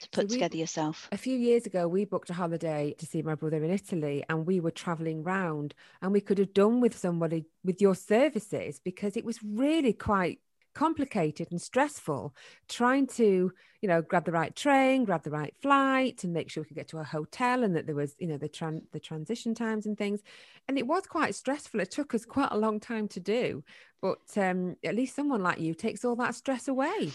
to 0.00 0.10
put 0.10 0.22
so 0.22 0.26
we, 0.26 0.36
together 0.36 0.56
yourself. 0.56 1.08
A 1.10 1.16
few 1.16 1.36
years 1.36 1.66
ago, 1.66 1.88
we 1.88 2.04
booked 2.04 2.30
a 2.30 2.34
holiday 2.34 2.94
to 2.98 3.06
see 3.06 3.22
my 3.22 3.34
brother 3.34 3.62
in 3.64 3.70
Italy, 3.70 4.24
and 4.28 4.46
we 4.46 4.60
were 4.60 4.70
traveling 4.70 5.22
round, 5.22 5.74
and 6.02 6.12
we 6.12 6.20
could 6.20 6.38
have 6.38 6.52
done 6.52 6.80
with 6.80 6.96
somebody 6.96 7.46
with 7.64 7.80
your 7.80 7.94
services 7.94 8.80
because 8.84 9.16
it 9.16 9.24
was 9.24 9.42
really 9.42 9.92
quite 9.92 10.40
complicated 10.78 11.48
and 11.50 11.60
stressful 11.60 12.32
trying 12.68 13.04
to 13.04 13.50
you 13.80 13.88
know 13.88 14.00
grab 14.00 14.24
the 14.24 14.30
right 14.30 14.54
train 14.54 15.04
grab 15.04 15.24
the 15.24 15.30
right 15.30 15.52
flight 15.60 16.22
and 16.22 16.32
make 16.32 16.48
sure 16.48 16.62
we 16.62 16.68
could 16.68 16.76
get 16.76 16.86
to 16.86 16.98
a 16.98 17.02
hotel 17.02 17.64
and 17.64 17.74
that 17.74 17.84
there 17.84 17.96
was 17.96 18.14
you 18.20 18.28
know 18.28 18.38
the 18.38 18.48
tran- 18.48 18.84
the 18.92 19.00
transition 19.00 19.56
times 19.56 19.86
and 19.86 19.98
things. 19.98 20.20
And 20.68 20.78
it 20.78 20.86
was 20.86 21.04
quite 21.04 21.34
stressful. 21.34 21.80
It 21.80 21.90
took 21.90 22.14
us 22.14 22.24
quite 22.24 22.52
a 22.52 22.58
long 22.58 22.78
time 22.78 23.08
to 23.08 23.18
do 23.18 23.64
but 24.00 24.20
um, 24.36 24.76
at 24.84 24.94
least 24.94 25.16
someone 25.16 25.42
like 25.42 25.58
you 25.58 25.74
takes 25.74 26.04
all 26.04 26.14
that 26.14 26.36
stress 26.36 26.68
away. 26.68 27.10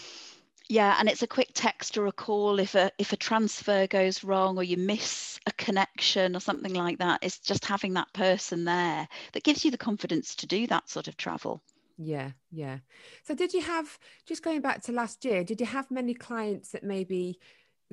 Yeah 0.68 0.96
and 0.98 1.08
it's 1.08 1.22
a 1.22 1.26
quick 1.26 1.52
text 1.54 1.96
or 1.96 2.06
a 2.06 2.12
call 2.12 2.58
if 2.58 2.74
a 2.74 2.90
if 2.98 3.14
a 3.14 3.16
transfer 3.28 3.86
goes 3.86 4.22
wrong 4.22 4.58
or 4.58 4.62
you 4.62 4.76
miss 4.76 5.40
a 5.46 5.52
connection 5.52 6.36
or 6.36 6.40
something 6.40 6.74
like 6.74 6.98
that. 6.98 7.20
It's 7.22 7.38
just 7.38 7.64
having 7.64 7.94
that 7.94 8.12
person 8.12 8.64
there 8.64 9.08
that 9.32 9.42
gives 9.42 9.64
you 9.64 9.70
the 9.70 9.86
confidence 9.88 10.34
to 10.36 10.46
do 10.46 10.66
that 10.66 10.90
sort 10.90 11.08
of 11.08 11.16
travel 11.16 11.62
yeah, 11.96 12.32
yeah. 12.50 12.78
So 13.22 13.34
did 13.34 13.52
you 13.52 13.62
have 13.62 13.98
just 14.26 14.42
going 14.42 14.60
back 14.60 14.82
to 14.82 14.92
last 14.92 15.24
year, 15.24 15.44
did 15.44 15.60
you 15.60 15.66
have 15.66 15.90
many 15.90 16.14
clients 16.14 16.70
that 16.70 16.82
maybe 16.82 17.38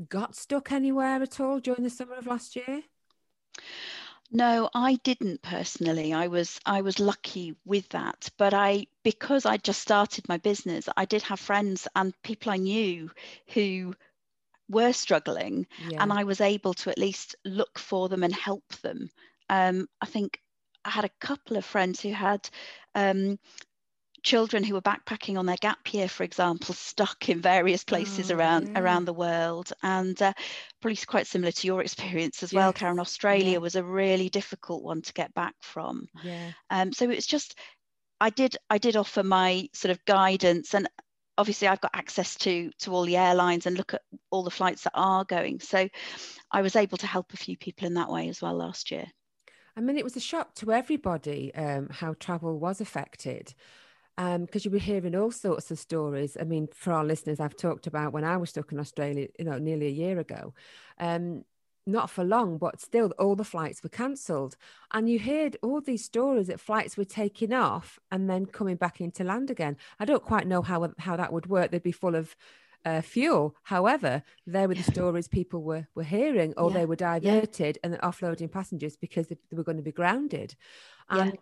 got 0.10 0.36
stuck 0.36 0.72
anywhere 0.72 1.22
at 1.22 1.40
all 1.40 1.60
during 1.60 1.84
the 1.84 1.90
summer 1.90 2.16
of 2.16 2.28
last 2.28 2.56
year? 2.56 2.84
No, 4.32 4.70
I 4.74 4.96
didn't 5.04 5.42
personally. 5.42 6.14
I 6.14 6.28
was 6.28 6.60
I 6.66 6.82
was 6.82 7.00
lucky 7.00 7.56
with 7.66 7.90
that, 7.90 8.30
but 8.38 8.54
I 8.54 8.88
because 9.04 9.46
I 9.46 9.58
just 9.58 9.82
started 9.82 10.28
my 10.30 10.38
business, 10.38 10.88
I 10.96 11.06
did 11.06 11.22
have 11.24 11.40
friends 11.40 11.88
and 11.96 12.14
people 12.24 12.52
I 12.52 12.58
knew 12.58 13.12
who 13.54 13.94
were 14.70 14.94
struggling 14.94 15.68
yeah. 15.90 16.02
and 16.02 16.14
I 16.14 16.24
was 16.24 16.40
able 16.40 16.74
to 16.76 16.90
at 16.90 16.98
least 16.98 17.36
look 17.44 17.78
for 17.78 18.08
them 18.08 18.24
and 18.24 18.34
help 18.34 18.66
them. 18.82 19.10
Um, 19.50 19.88
I 20.00 20.06
think 20.06 20.40
I 20.86 20.92
had 20.92 21.04
a 21.04 21.10
couple 21.20 21.58
of 21.58 21.66
friends 21.66 22.00
who 22.00 22.14
had 22.14 22.50
um, 22.96 23.38
children 24.24 24.64
who 24.64 24.74
were 24.74 24.82
backpacking 24.82 25.38
on 25.38 25.46
their 25.46 25.58
gap 25.58 25.94
year, 25.94 26.08
for 26.08 26.24
example, 26.24 26.76
stuck 26.76 27.30
in 27.30 27.42
various 27.42 27.84
places 27.84 28.32
oh, 28.32 28.36
around 28.36 28.70
yeah. 28.70 28.80
around 28.80 29.06
the 29.06 29.14
world, 29.14 29.72
and 29.84 30.22
uh, 30.22 30.34
probably 30.82 30.98
quite 31.08 31.28
similar 31.28 31.52
to 31.52 31.68
your 31.68 31.82
experience 31.82 32.44
as 32.44 32.54
well, 32.54 32.74
Karen. 32.74 33.00
Australia 33.00 33.54
yeah. 33.54 33.58
was 33.58 33.76
a 33.76 33.84
really 33.84 34.30
difficult 34.30 34.84
one 34.84 35.02
to 35.02 35.14
get 35.14 35.34
back 35.34 35.56
from. 35.62 36.08
Yeah. 36.24 36.52
Um, 36.70 36.94
so 36.94 37.06
it 37.06 37.16
was 37.16 37.28
just, 37.28 37.58
I 38.20 38.30
did 38.30 38.58
I 38.70 38.78
did 38.78 38.96
offer 38.96 39.24
my 39.24 39.70
sort 39.74 39.92
of 39.92 40.04
guidance, 40.06 40.74
and 40.74 40.88
obviously 41.38 41.68
I've 41.68 41.82
got 41.82 41.92
access 41.96 42.36
to 42.36 42.72
to 42.80 42.94
all 42.94 43.04
the 43.04 43.18
airlines 43.18 43.66
and 43.66 43.78
look 43.78 43.94
at 43.94 44.02
all 44.30 44.44
the 44.44 44.52
flights 44.52 44.84
that 44.84 44.94
are 44.94 45.26
going. 45.26 45.60
So 45.60 45.90
I 46.52 46.62
was 46.62 46.76
able 46.76 46.98
to 46.98 47.08
help 47.08 47.34
a 47.34 47.38
few 47.38 47.58
people 47.58 47.88
in 47.88 47.96
that 47.96 48.10
way 48.12 48.30
as 48.30 48.42
well 48.42 48.56
last 48.56 48.92
year. 48.92 49.06
I 49.76 49.80
mean, 49.80 49.98
it 49.98 50.04
was 50.04 50.18
a 50.18 50.22
shock 50.22 50.54
to 50.56 50.74
everybody 50.74 51.56
um, 51.56 51.88
how 51.90 52.14
travel 52.20 52.60
was 52.60 52.82
affected 52.82 53.54
because 54.22 54.66
um, 54.66 54.66
you 54.66 54.72
were 54.72 54.78
hearing 54.78 55.16
all 55.16 55.32
sorts 55.32 55.72
of 55.72 55.80
stories. 55.80 56.38
I 56.40 56.44
mean, 56.44 56.68
for 56.74 56.94
our 56.94 57.04
listeners, 57.04 57.40
I've 57.40 57.56
talked 57.56 57.88
about 57.88 58.14
when 58.14 58.24
I 58.24 58.38
was 58.38 58.52
stuck 58.52 58.72
in 58.72 58.80
Australia, 58.80 59.28
you 59.40 59.46
know, 59.46 59.58
nearly 59.58 59.88
a 59.88 59.92
year 59.92 60.20
ago. 60.20 60.54
Um, 61.00 61.44
not 61.88 62.12
for 62.12 62.24
long, 62.24 62.60
but 62.60 62.80
still, 62.80 63.12
all 63.18 63.36
the 63.36 63.44
flights 63.44 63.82
were 63.82 63.90
cancelled. 63.90 64.56
And 64.94 65.10
you 65.10 65.20
heard 65.20 65.58
all 65.64 65.82
these 65.82 66.06
stories 66.06 66.48
that 66.48 66.60
flights 66.60 66.96
were 66.96 67.06
taking 67.06 67.54
off 67.54 68.00
and 68.12 68.30
then 68.30 68.46
coming 68.46 68.76
back 68.76 69.02
into 69.02 69.24
land 69.24 69.50
again. 69.50 69.78
I 70.00 70.06
don't 70.06 70.24
quite 70.24 70.46
know 70.46 70.62
how 70.62 70.94
how 71.00 71.16
that 71.16 71.34
would 71.34 71.48
work. 71.48 71.72
They'd 71.72 71.82
be 71.82 71.92
full 71.92 72.16
of 72.16 72.36
uh, 72.86 73.02
fuel. 73.02 73.56
However, 73.64 74.22
there 74.46 74.68
were 74.68 74.76
the 74.76 74.84
stories 74.84 75.28
people 75.28 75.64
were 75.64 75.88
were 75.96 76.04
hearing, 76.04 76.54
or 76.58 76.70
yeah. 76.70 76.78
they 76.78 76.86
were 76.86 76.96
diverted 76.96 77.80
yeah. 77.84 77.90
and 77.90 78.02
offloading 78.02 78.52
passengers 78.52 78.96
because 78.96 79.28
they, 79.28 79.38
they, 79.50 79.58
were 79.58 79.64
going 79.64 79.78
to 79.78 79.84
be 79.84 79.92
grounded. 79.92 80.56
And 81.10 81.34
yeah. 81.34 81.40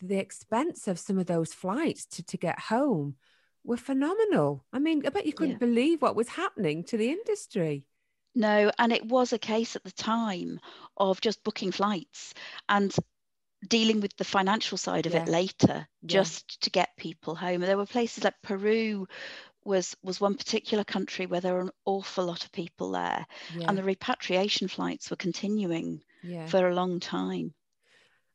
The, 0.00 0.18
expense 0.18 0.88
of 0.88 0.98
some 0.98 1.18
of 1.18 1.26
those 1.26 1.52
flights 1.52 2.06
to, 2.06 2.22
to 2.24 2.36
get 2.36 2.58
home 2.58 3.16
were 3.64 3.76
phenomenal. 3.76 4.64
I 4.72 4.78
mean, 4.78 5.02
I 5.06 5.10
bet 5.10 5.26
you 5.26 5.32
couldn't 5.32 5.60
believe 5.60 6.02
what 6.02 6.16
was 6.16 6.28
happening 6.28 6.84
to 6.84 6.96
the 6.96 7.10
industry. 7.10 7.84
No, 8.34 8.70
and 8.78 8.92
it 8.92 9.04
was 9.04 9.32
a 9.32 9.38
case 9.38 9.76
at 9.76 9.84
the 9.84 9.90
time 9.92 10.60
of 10.96 11.20
just 11.20 11.42
booking 11.44 11.72
flights 11.72 12.32
and 12.68 12.94
dealing 13.68 14.00
with 14.00 14.16
the 14.16 14.24
financial 14.24 14.78
side 14.78 15.06
of 15.06 15.12
yeah. 15.12 15.22
it 15.22 15.28
later, 15.28 15.86
just 16.06 16.44
yeah. 16.52 16.64
to 16.64 16.70
get 16.70 16.96
people 16.96 17.34
home. 17.34 17.60
There 17.60 17.76
were 17.76 17.86
places 17.86 18.24
like 18.24 18.40
Peru 18.42 19.06
was 19.64 19.96
was 20.02 20.20
one 20.20 20.36
particular 20.36 20.84
country 20.84 21.26
where 21.26 21.40
there 21.40 21.54
were 21.54 21.60
an 21.60 21.70
awful 21.84 22.24
lot 22.24 22.44
of 22.44 22.52
people 22.52 22.92
there 22.92 23.26
yeah. 23.54 23.66
and 23.68 23.76
the 23.76 23.82
repatriation 23.82 24.68
flights 24.68 25.10
were 25.10 25.16
continuing 25.16 26.00
yeah. 26.22 26.46
for 26.46 26.66
a 26.66 26.74
long 26.74 26.98
time 26.98 27.52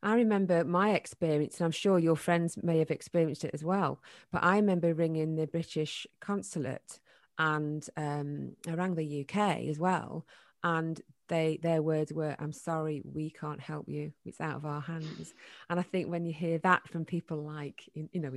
I 0.06 0.14
remember 0.14 0.64
my 0.64 0.92
experience, 0.92 1.58
and 1.58 1.64
I'm 1.64 1.72
sure 1.72 1.98
your 1.98 2.14
friends 2.14 2.56
may 2.62 2.78
have 2.78 2.92
experienced 2.92 3.42
it 3.44 3.50
as 3.52 3.64
well. 3.64 4.00
But 4.30 4.44
I 4.44 4.54
remember 4.54 4.94
ringing 4.94 5.34
the 5.34 5.48
British 5.48 6.06
consulate, 6.20 7.00
and 7.38 7.84
um, 7.96 8.52
I 8.68 8.74
rang 8.74 8.94
the 8.94 9.26
UK 9.28 9.66
as 9.68 9.80
well, 9.80 10.24
and 10.62 11.00
they 11.26 11.58
their 11.60 11.82
words 11.82 12.12
were, 12.12 12.36
"I'm 12.38 12.52
sorry, 12.52 13.02
we 13.04 13.30
can't 13.30 13.60
help 13.60 13.88
you. 13.88 14.12
It's 14.24 14.40
out 14.40 14.54
of 14.54 14.64
our 14.64 14.80
hands." 14.80 15.34
And 15.68 15.80
I 15.80 15.82
think 15.82 16.08
when 16.08 16.24
you 16.24 16.32
hear 16.32 16.58
that 16.58 16.86
from 16.86 17.04
people 17.04 17.42
like, 17.42 17.82
you 17.94 18.20
know, 18.20 18.32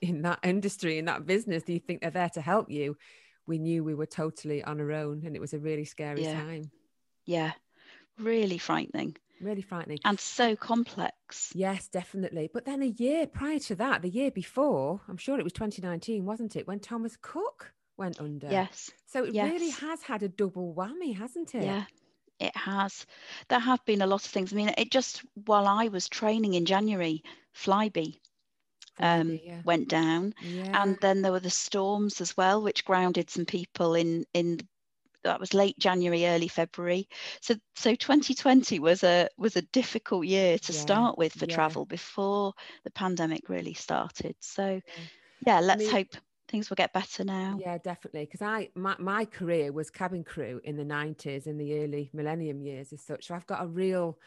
in 0.00 0.22
that 0.22 0.40
industry, 0.42 0.98
in 0.98 1.04
that 1.04 1.24
business, 1.24 1.62
do 1.62 1.72
you 1.72 1.78
think 1.78 2.00
they're 2.00 2.10
there 2.10 2.30
to 2.30 2.40
help 2.40 2.68
you? 2.68 2.96
We 3.46 3.58
knew 3.58 3.84
we 3.84 3.94
were 3.94 4.06
totally 4.06 4.64
on 4.64 4.80
our 4.80 4.90
own 4.90 5.22
and 5.24 5.36
it 5.36 5.40
was 5.40 5.54
a 5.54 5.58
really 5.60 5.84
scary 5.84 6.24
yeah. 6.24 6.40
time. 6.40 6.70
Yeah, 7.26 7.52
really 8.18 8.58
frightening. 8.58 9.16
Really 9.42 9.62
frightening. 9.62 9.98
And 10.04 10.18
so 10.18 10.56
complex. 10.56 11.52
Yes, 11.54 11.88
definitely. 11.88 12.48
But 12.52 12.64
then 12.64 12.82
a 12.82 12.86
year 12.86 13.26
prior 13.26 13.58
to 13.60 13.74
that, 13.76 14.02
the 14.02 14.08
year 14.08 14.30
before, 14.30 15.00
I'm 15.08 15.16
sure 15.16 15.38
it 15.38 15.44
was 15.44 15.52
2019, 15.52 16.24
wasn't 16.24 16.56
it, 16.56 16.66
when 16.66 16.80
Thomas 16.80 17.16
Cook 17.20 17.72
went 17.96 18.20
under? 18.20 18.48
Yes. 18.48 18.90
So 19.06 19.24
it 19.24 19.34
yes. 19.34 19.50
really 19.50 19.70
has 19.70 20.02
had 20.02 20.22
a 20.22 20.28
double 20.28 20.74
whammy, 20.74 21.16
hasn't 21.16 21.54
it? 21.54 21.64
Yeah 21.64 21.84
it 22.42 22.56
has. 22.56 23.06
There 23.48 23.60
have 23.60 23.84
been 23.84 24.02
a 24.02 24.06
lot 24.06 24.24
of 24.24 24.30
things. 24.30 24.52
I 24.52 24.56
mean, 24.56 24.74
it 24.76 24.90
just 24.90 25.22
while 25.46 25.66
I 25.66 25.88
was 25.88 26.08
training 26.08 26.54
in 26.54 26.66
January, 26.66 27.22
Flybe 27.54 28.18
um, 28.98 29.38
yeah. 29.42 29.62
went 29.64 29.88
down, 29.88 30.34
yeah. 30.42 30.82
and 30.82 30.98
then 31.00 31.22
there 31.22 31.32
were 31.32 31.40
the 31.40 31.50
storms 31.50 32.20
as 32.20 32.36
well, 32.36 32.62
which 32.62 32.84
grounded 32.84 33.30
some 33.30 33.46
people 33.46 33.94
in 33.94 34.26
in 34.34 34.60
that 35.24 35.40
was 35.40 35.54
late 35.54 35.78
January, 35.78 36.26
early 36.26 36.48
February. 36.48 37.08
So 37.40 37.54
so 37.74 37.94
2020 37.94 38.78
was 38.78 39.02
a 39.02 39.28
was 39.36 39.56
a 39.56 39.62
difficult 39.62 40.26
year 40.26 40.58
to 40.58 40.72
yeah. 40.72 40.78
start 40.78 41.18
with 41.18 41.32
for 41.32 41.46
travel 41.46 41.84
before 41.84 42.52
the 42.84 42.90
pandemic 42.90 43.48
really 43.48 43.74
started. 43.74 44.36
So 44.40 44.80
yeah, 45.46 45.60
let's 45.60 45.82
I 45.82 45.84
mean, 45.84 45.92
hope 45.92 46.16
things 46.48 46.70
will 46.70 46.76
get 46.76 46.92
better 46.92 47.24
now. 47.24 47.58
Yeah, 47.60 47.78
definitely. 47.78 48.26
Because 48.26 48.42
I 48.42 48.68
my, 48.74 48.94
my 48.98 49.24
career 49.24 49.72
was 49.72 49.90
cabin 49.90 50.24
crew 50.24 50.60
in 50.64 50.76
the 50.76 50.84
90s 50.84 51.46
in 51.46 51.58
the 51.58 51.82
early 51.82 52.10
millennium 52.12 52.60
years 52.60 52.92
as 52.92 53.00
such. 53.00 53.26
So 53.26 53.34
I've 53.34 53.46
got 53.46 53.62
a 53.62 53.66
real 53.66 54.18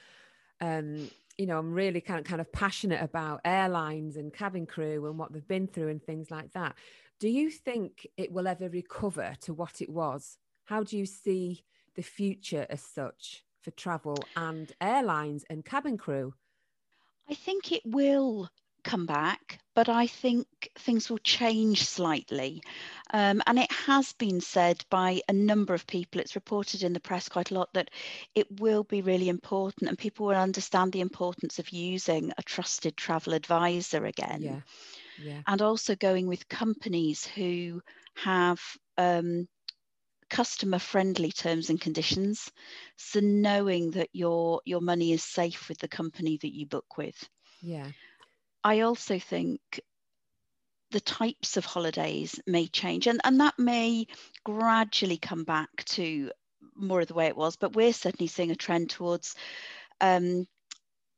um 0.62 1.10
you 1.38 1.46
know, 1.46 1.60
I'm 1.60 1.74
really 1.74 2.00
kind 2.00 2.20
of 2.20 2.26
kind 2.26 2.40
of 2.40 2.52
passionate 2.52 3.02
about 3.02 3.42
airlines 3.44 4.16
and 4.16 4.34
cabin 4.34 4.66
crew 4.66 5.06
and 5.06 5.20
what 5.20 5.34
they've 5.34 5.48
been 5.48 5.68
through 5.68 5.90
and 5.90 6.02
things 6.02 6.32
like 6.32 6.52
that. 6.54 6.76
Do 7.20 7.30
you 7.30 7.50
think 7.50 8.08
it 8.18 8.32
will 8.32 8.48
ever 8.48 8.70
recover 8.70 9.36
to 9.42 9.54
what 9.54 9.82
it 9.82 9.90
was? 9.90 10.38
How 10.66 10.84
do 10.84 10.98
you 10.98 11.06
see 11.06 11.64
the 11.96 12.04
future 12.04 12.66
as 12.70 12.82
such 12.82 13.44
for 13.62 13.72
travel 13.72 14.18
and 14.36 14.72
airlines 14.82 15.46
and 15.50 15.64
cabin 15.64 15.98
crew? 15.98 16.34
I 17.30 17.34
think 17.34 17.72
it 17.72 17.82
will 17.86 18.50
come 18.84 19.06
back, 19.06 19.60
but 19.74 19.90
I 19.90 20.06
think 20.06 20.48
things 20.78 21.10
will 21.10 21.18
change 21.18 21.84
slightly. 21.84 22.62
Um, 23.12 23.42
and 23.48 23.58
it 23.58 23.72
has 23.72 24.14
been 24.14 24.40
said 24.40 24.86
by 24.90 25.22
a 25.28 25.34
number 25.34 25.74
of 25.74 25.88
people, 25.88 26.22
it's 26.22 26.36
reported 26.36 26.84
in 26.84 26.94
the 26.94 27.00
press 27.00 27.28
quite 27.28 27.52
a 27.52 27.56
lot, 27.56 27.74
that 27.74 27.90
it 28.36 28.60
will 28.60 28.84
be 28.84 29.02
really 29.02 29.28
important 29.28 29.90
and 29.90 29.98
people 29.98 30.28
will 30.28 30.36
understand 30.36 30.92
the 30.92 31.02
importance 31.02 31.58
of 31.58 31.70
using 31.70 32.32
a 32.38 32.44
trusted 32.44 32.96
travel 32.96 33.34
advisor 33.34 34.06
again. 34.06 34.42
Yeah. 34.42 34.60
Yeah. 35.22 35.42
And 35.48 35.62
also 35.62 35.96
going 35.96 36.28
with 36.28 36.48
companies 36.50 37.26
who 37.26 37.82
have 38.16 38.60
um, 38.98 39.48
customer 40.30 40.80
friendly 40.80 41.32
terms 41.32 41.70
and 41.70 41.80
conditions. 41.80 42.52
So 42.98 43.20
knowing 43.20 43.92
that 43.92 44.10
your 44.14 44.62
your 44.66 44.82
money 44.82 45.14
is 45.14 45.24
safe 45.24 45.70
with 45.70 45.80
the 45.80 45.88
company 45.88 46.38
that 46.42 46.54
you 46.54 46.66
book 46.66 46.98
with. 46.98 47.30
Yeah. 47.62 47.88
I 48.64 48.82
also 48.82 49.20
think 49.20 49.60
the 50.92 51.02
types 51.02 51.58
of 51.58 51.66
holidays 51.66 52.40
may 52.48 52.68
change 52.68 53.08
and, 53.08 53.20
and 53.24 53.40
that 53.40 53.58
may 53.60 54.08
gradually 54.44 55.18
come 55.18 55.44
back 55.44 55.70
to 55.86 56.32
more 56.76 57.02
of 57.02 57.08
the 57.08 57.14
way 57.14 57.28
it 57.28 57.38
was, 57.38 57.56
but 57.56 57.76
we're 57.76 57.94
certainly 57.94 58.28
seeing 58.28 58.52
a 58.52 58.56
trend 58.56 58.90
towards 58.90 59.36
um, 60.02 60.48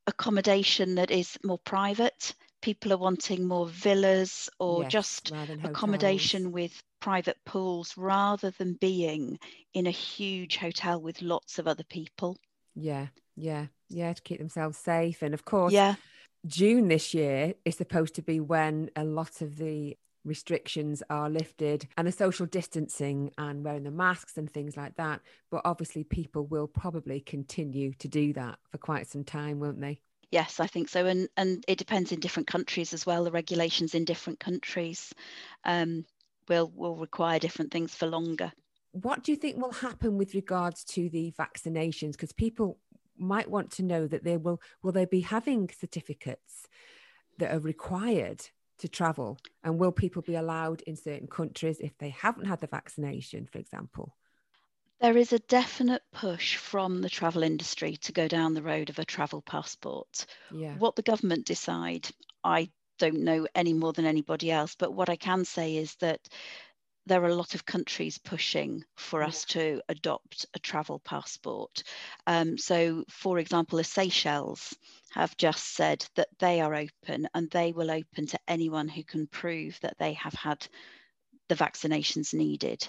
accommodation 0.08 0.96
that 0.96 1.12
is 1.12 1.38
more 1.44 1.60
private, 1.60 2.34
people 2.62 2.94
are 2.94 2.98
wanting 2.98 3.48
more 3.48 3.68
villas 3.68 4.50
or 4.60 4.84
yes, 4.84 4.92
just 4.92 5.32
accommodation 5.64 6.52
with 6.52 6.84
private 7.00 7.38
pools 7.46 7.94
rather 7.98 8.52
than 8.52 8.74
being 8.74 9.40
in 9.74 9.88
a 9.88 9.92
huge 9.92 10.58
hotel 10.58 11.02
with 11.02 11.22
lots 11.22 11.60
of 11.60 11.68
other 11.68 11.84
people. 11.84 12.38
Yeah, 12.76 13.08
yeah, 13.36 13.68
yeah, 13.90 14.14
to 14.14 14.22
keep 14.22 14.40
themselves 14.40 14.78
safe. 14.78 15.22
And 15.22 15.34
of 15.34 15.46
course, 15.46 15.74
yeah. 15.74 15.96
June 16.46 16.88
this 16.88 17.14
year 17.14 17.54
is 17.66 17.76
supposed 17.76 18.16
to 18.16 18.22
be 18.22 18.40
when 18.40 18.90
a 18.96 19.04
lot 19.04 19.42
of 19.42 19.58
the 19.58 19.98
restrictions 20.24 21.02
are 21.10 21.30
lifted 21.30 21.88
and 21.98 22.06
the 22.08 22.12
social 22.12 22.46
distancing 22.46 23.32
and 23.38 23.64
wearing 23.64 23.84
the 23.84 23.92
masks 23.92 24.38
and 24.38 24.52
things 24.52 24.76
like 24.78 24.96
that. 24.98 25.22
But 25.50 25.62
obviously, 25.66 26.04
people 26.04 26.46
will 26.46 26.68
probably 26.68 27.20
continue 27.20 27.94
to 27.94 28.08
do 28.08 28.34
that 28.34 28.60
for 28.70 28.78
quite 28.78 29.08
some 29.08 29.24
time, 29.24 29.60
won't 29.60 29.82
they? 29.82 30.02
Yes, 30.30 30.60
I 30.60 30.68
think 30.68 30.90
so, 30.90 31.06
and 31.06 31.30
and 31.38 31.64
it 31.68 31.78
depends 31.78 32.12
in 32.12 32.20
different 32.20 32.48
countries 32.48 32.94
as 32.94 33.06
well. 33.06 33.24
The 33.24 33.32
regulations 33.32 33.96
in 33.96 34.04
different 34.04 34.40
countries 34.40 35.14
um, 35.64 36.06
will 36.48 36.72
will 36.76 36.96
require 36.96 37.40
different 37.40 37.72
things 37.72 37.94
for 37.96 38.08
longer. 38.08 38.52
What 38.92 39.24
do 39.24 39.32
you 39.32 39.38
think 39.38 39.58
will 39.58 39.72
happen 39.72 40.18
with 40.18 40.34
regards 40.34 40.84
to 40.86 41.10
the 41.10 41.34
vaccinations? 41.38 42.14
Because 42.14 42.34
people 42.34 42.80
might 43.18 43.50
want 43.50 43.72
to 43.72 43.84
know 43.84 44.08
that 44.08 44.24
they 44.24 44.38
will 44.38 44.62
will 44.82 44.92
they 44.92 45.06
be 45.06 45.22
having 45.22 45.70
certificates 45.80 46.68
that 47.38 47.54
are 47.54 47.60
required 47.60 48.44
to 48.80 48.88
travel, 48.88 49.40
and 49.64 49.80
will 49.80 49.92
people 49.92 50.22
be 50.22 50.36
allowed 50.36 50.82
in 50.84 50.96
certain 50.96 51.28
countries 51.28 51.80
if 51.80 51.98
they 51.98 52.10
haven't 52.10 52.46
had 52.46 52.60
the 52.60 52.68
vaccination, 52.68 53.48
for 53.52 53.58
example? 53.58 54.16
There 55.00 55.18
is 55.18 55.32
a 55.32 55.40
definite 55.40 56.02
push 56.12 56.56
from 56.56 57.02
the 57.02 57.10
travel 57.10 57.44
industry 57.44 57.98
to 57.98 58.12
go 58.12 58.28
down 58.28 58.54
the 58.54 58.64
road 58.64 58.90
of 58.90 58.98
a 58.98 59.06
travel 59.06 59.42
passport. 59.42 60.26
Yeah. 60.52 60.76
What 60.78 60.96
the 60.96 61.04
government 61.04 61.46
decide, 61.46 62.10
I 62.44 62.70
don't 62.98 63.24
know 63.24 63.48
any 63.56 63.74
more 63.74 63.94
than 63.94 64.06
anybody 64.06 64.52
else. 64.52 64.76
But 64.76 64.94
what 64.94 65.10
I 65.10 65.16
can 65.16 65.46
say 65.46 65.78
is 65.78 65.96
that 65.96 66.20
there 67.08 67.24
are 67.24 67.30
a 67.30 67.36
lot 67.36 67.56
of 67.56 67.66
countries 67.66 68.18
pushing 68.18 68.84
for 68.98 69.24
us 69.24 69.46
to 69.46 69.82
adopt 69.88 70.46
a 70.54 70.60
travel 70.60 71.00
passport. 71.00 71.84
Um, 72.28 72.58
so, 72.58 73.06
for 73.10 73.40
example, 73.40 73.78
the 73.78 73.86
Seychelles 73.86 74.76
have 75.12 75.36
just 75.38 75.76
said 75.76 76.06
that 76.16 76.28
they 76.40 76.60
are 76.60 76.76
open 76.76 77.28
and 77.34 77.50
they 77.50 77.72
will 77.72 77.92
open 77.92 78.28
to 78.28 78.40
anyone 78.48 78.90
who 78.90 79.04
can 79.04 79.26
prove 79.28 79.80
that 79.82 79.98
they 79.98 80.14
have 80.14 80.34
had 80.34 80.68
the 81.48 81.56
vaccinations 81.56 82.34
needed. 82.34 82.82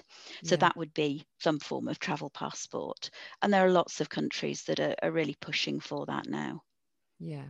So 0.43 0.55
yeah. 0.55 0.59
that 0.59 0.75
would 0.75 0.93
be 0.93 1.25
some 1.39 1.59
form 1.59 1.87
of 1.87 1.97
travel 1.97 2.29
passport. 2.29 3.09
And 3.41 3.53
there 3.53 3.65
are 3.65 3.71
lots 3.71 4.01
of 4.01 4.09
countries 4.09 4.63
that 4.63 4.81
are, 4.81 4.95
are 5.01 5.11
really 5.11 5.37
pushing 5.39 5.79
for 5.79 6.05
that 6.07 6.27
now. 6.27 6.61
Yeah. 7.19 7.45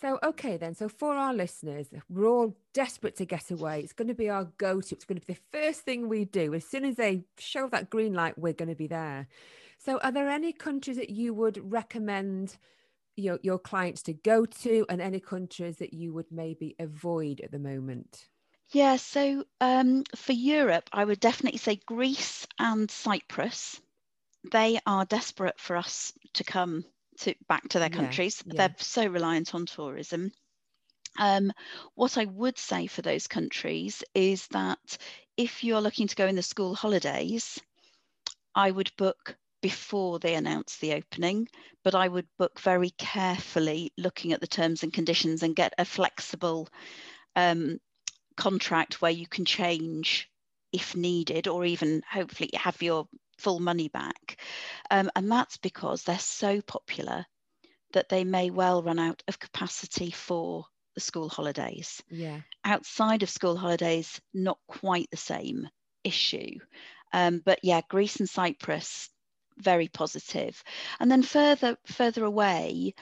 So, 0.00 0.18
okay, 0.22 0.56
then. 0.56 0.74
So, 0.74 0.88
for 0.88 1.14
our 1.14 1.34
listeners, 1.34 1.88
we're 2.08 2.26
all 2.26 2.56
desperate 2.72 3.16
to 3.16 3.26
get 3.26 3.50
away. 3.50 3.80
It's 3.80 3.92
going 3.92 4.08
to 4.08 4.14
be 4.14 4.30
our 4.30 4.44
go 4.56 4.80
to. 4.80 4.94
It's 4.94 5.04
going 5.04 5.20
to 5.20 5.26
be 5.26 5.34
the 5.34 5.40
first 5.52 5.82
thing 5.82 6.08
we 6.08 6.24
do. 6.24 6.54
As 6.54 6.64
soon 6.64 6.86
as 6.86 6.96
they 6.96 7.24
show 7.38 7.68
that 7.68 7.90
green 7.90 8.14
light, 8.14 8.38
we're 8.38 8.54
going 8.54 8.70
to 8.70 8.74
be 8.74 8.86
there. 8.86 9.28
So, 9.78 9.98
are 9.98 10.12
there 10.12 10.28
any 10.28 10.52
countries 10.52 10.96
that 10.96 11.10
you 11.10 11.34
would 11.34 11.60
recommend 11.70 12.56
your, 13.16 13.38
your 13.42 13.58
clients 13.58 14.02
to 14.04 14.14
go 14.14 14.46
to, 14.46 14.86
and 14.88 15.02
any 15.02 15.20
countries 15.20 15.76
that 15.76 15.92
you 15.92 16.14
would 16.14 16.30
maybe 16.30 16.76
avoid 16.78 17.40
at 17.40 17.50
the 17.50 17.58
moment? 17.58 18.26
Yeah, 18.72 18.96
so 18.96 19.44
um, 19.60 20.04
for 20.14 20.32
Europe, 20.32 20.88
I 20.92 21.04
would 21.04 21.20
definitely 21.20 21.58
say 21.58 21.80
Greece 21.86 22.46
and 22.58 22.90
Cyprus. 22.90 23.80
They 24.50 24.78
are 24.86 25.04
desperate 25.04 25.58
for 25.58 25.76
us 25.76 26.12
to 26.34 26.44
come 26.44 26.84
to 27.20 27.34
back 27.48 27.68
to 27.70 27.78
their 27.78 27.90
countries. 27.90 28.42
Yeah, 28.46 28.52
yeah. 28.52 28.68
They're 28.68 28.76
so 28.78 29.06
reliant 29.06 29.54
on 29.54 29.66
tourism. 29.66 30.32
Um, 31.18 31.52
what 31.94 32.18
I 32.18 32.24
would 32.24 32.58
say 32.58 32.86
for 32.86 33.02
those 33.02 33.26
countries 33.26 34.02
is 34.14 34.46
that 34.48 34.98
if 35.36 35.64
you're 35.64 35.80
looking 35.80 36.06
to 36.08 36.16
go 36.16 36.26
in 36.26 36.36
the 36.36 36.42
school 36.42 36.74
holidays, 36.74 37.58
I 38.54 38.70
would 38.70 38.92
book 38.96 39.36
before 39.62 40.18
they 40.18 40.34
announce 40.34 40.78
the 40.78 40.94
opening, 40.94 41.48
but 41.84 41.94
I 41.94 42.08
would 42.08 42.26
book 42.38 42.60
very 42.60 42.90
carefully, 42.90 43.92
looking 43.98 44.32
at 44.32 44.40
the 44.40 44.46
terms 44.46 44.82
and 44.82 44.92
conditions 44.92 45.42
and 45.42 45.54
get 45.54 45.74
a 45.78 45.84
flexible 45.84 46.68
um, 47.36 47.78
contract 48.36 49.02
where 49.02 49.10
you 49.10 49.26
can 49.26 49.44
change 49.44 50.30
if 50.72 50.96
needed 50.96 51.48
or 51.48 51.64
even 51.64 52.02
hopefully 52.08 52.50
have 52.54 52.80
your 52.80 53.06
full 53.40 53.60
money 53.60 53.88
back. 53.88 54.40
Um, 54.90 55.10
and 55.16 55.30
that's 55.30 55.56
because 55.56 56.02
they're 56.02 56.18
so 56.18 56.60
popular 56.62 57.24
that 57.92 58.08
they 58.08 58.24
may 58.24 58.50
well 58.50 58.82
run 58.82 58.98
out 58.98 59.22
of 59.28 59.38
capacity 59.38 60.10
for 60.10 60.64
the 60.94 61.00
school 61.00 61.28
holidays. 61.28 62.02
Yeah. 62.08 62.40
Outside 62.64 63.22
of 63.22 63.30
school 63.30 63.56
holidays, 63.56 64.20
not 64.34 64.58
quite 64.68 65.10
the 65.10 65.16
same 65.16 65.68
issue. 66.04 66.58
Um, 67.12 67.42
but 67.44 67.58
yeah, 67.62 67.80
Greece 67.88 68.16
and 68.16 68.28
Cyprus, 68.28 69.08
very 69.58 69.88
positive. 69.88 70.62
And 70.98 71.10
then 71.10 71.22
further 71.22 71.76
further 71.86 72.24
away, 72.24 72.94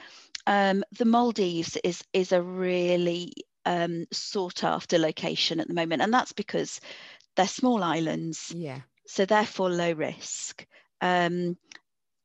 um, 0.47 0.83
the 0.97 1.05
Maldives 1.05 1.77
is 1.83 2.03
is 2.13 2.31
a 2.31 2.41
really 2.41 3.33
um, 3.65 4.05
sought 4.11 4.63
after 4.63 4.97
location 4.97 5.59
at 5.59 5.67
the 5.67 5.73
moment, 5.73 6.01
and 6.01 6.13
that's 6.13 6.33
because 6.33 6.79
they're 7.35 7.47
small 7.47 7.83
islands. 7.83 8.51
Yeah. 8.55 8.81
So 9.09 9.25
therefore 9.25 9.71
low 9.71 9.91
risk. 9.93 10.65
Um, 11.01 11.57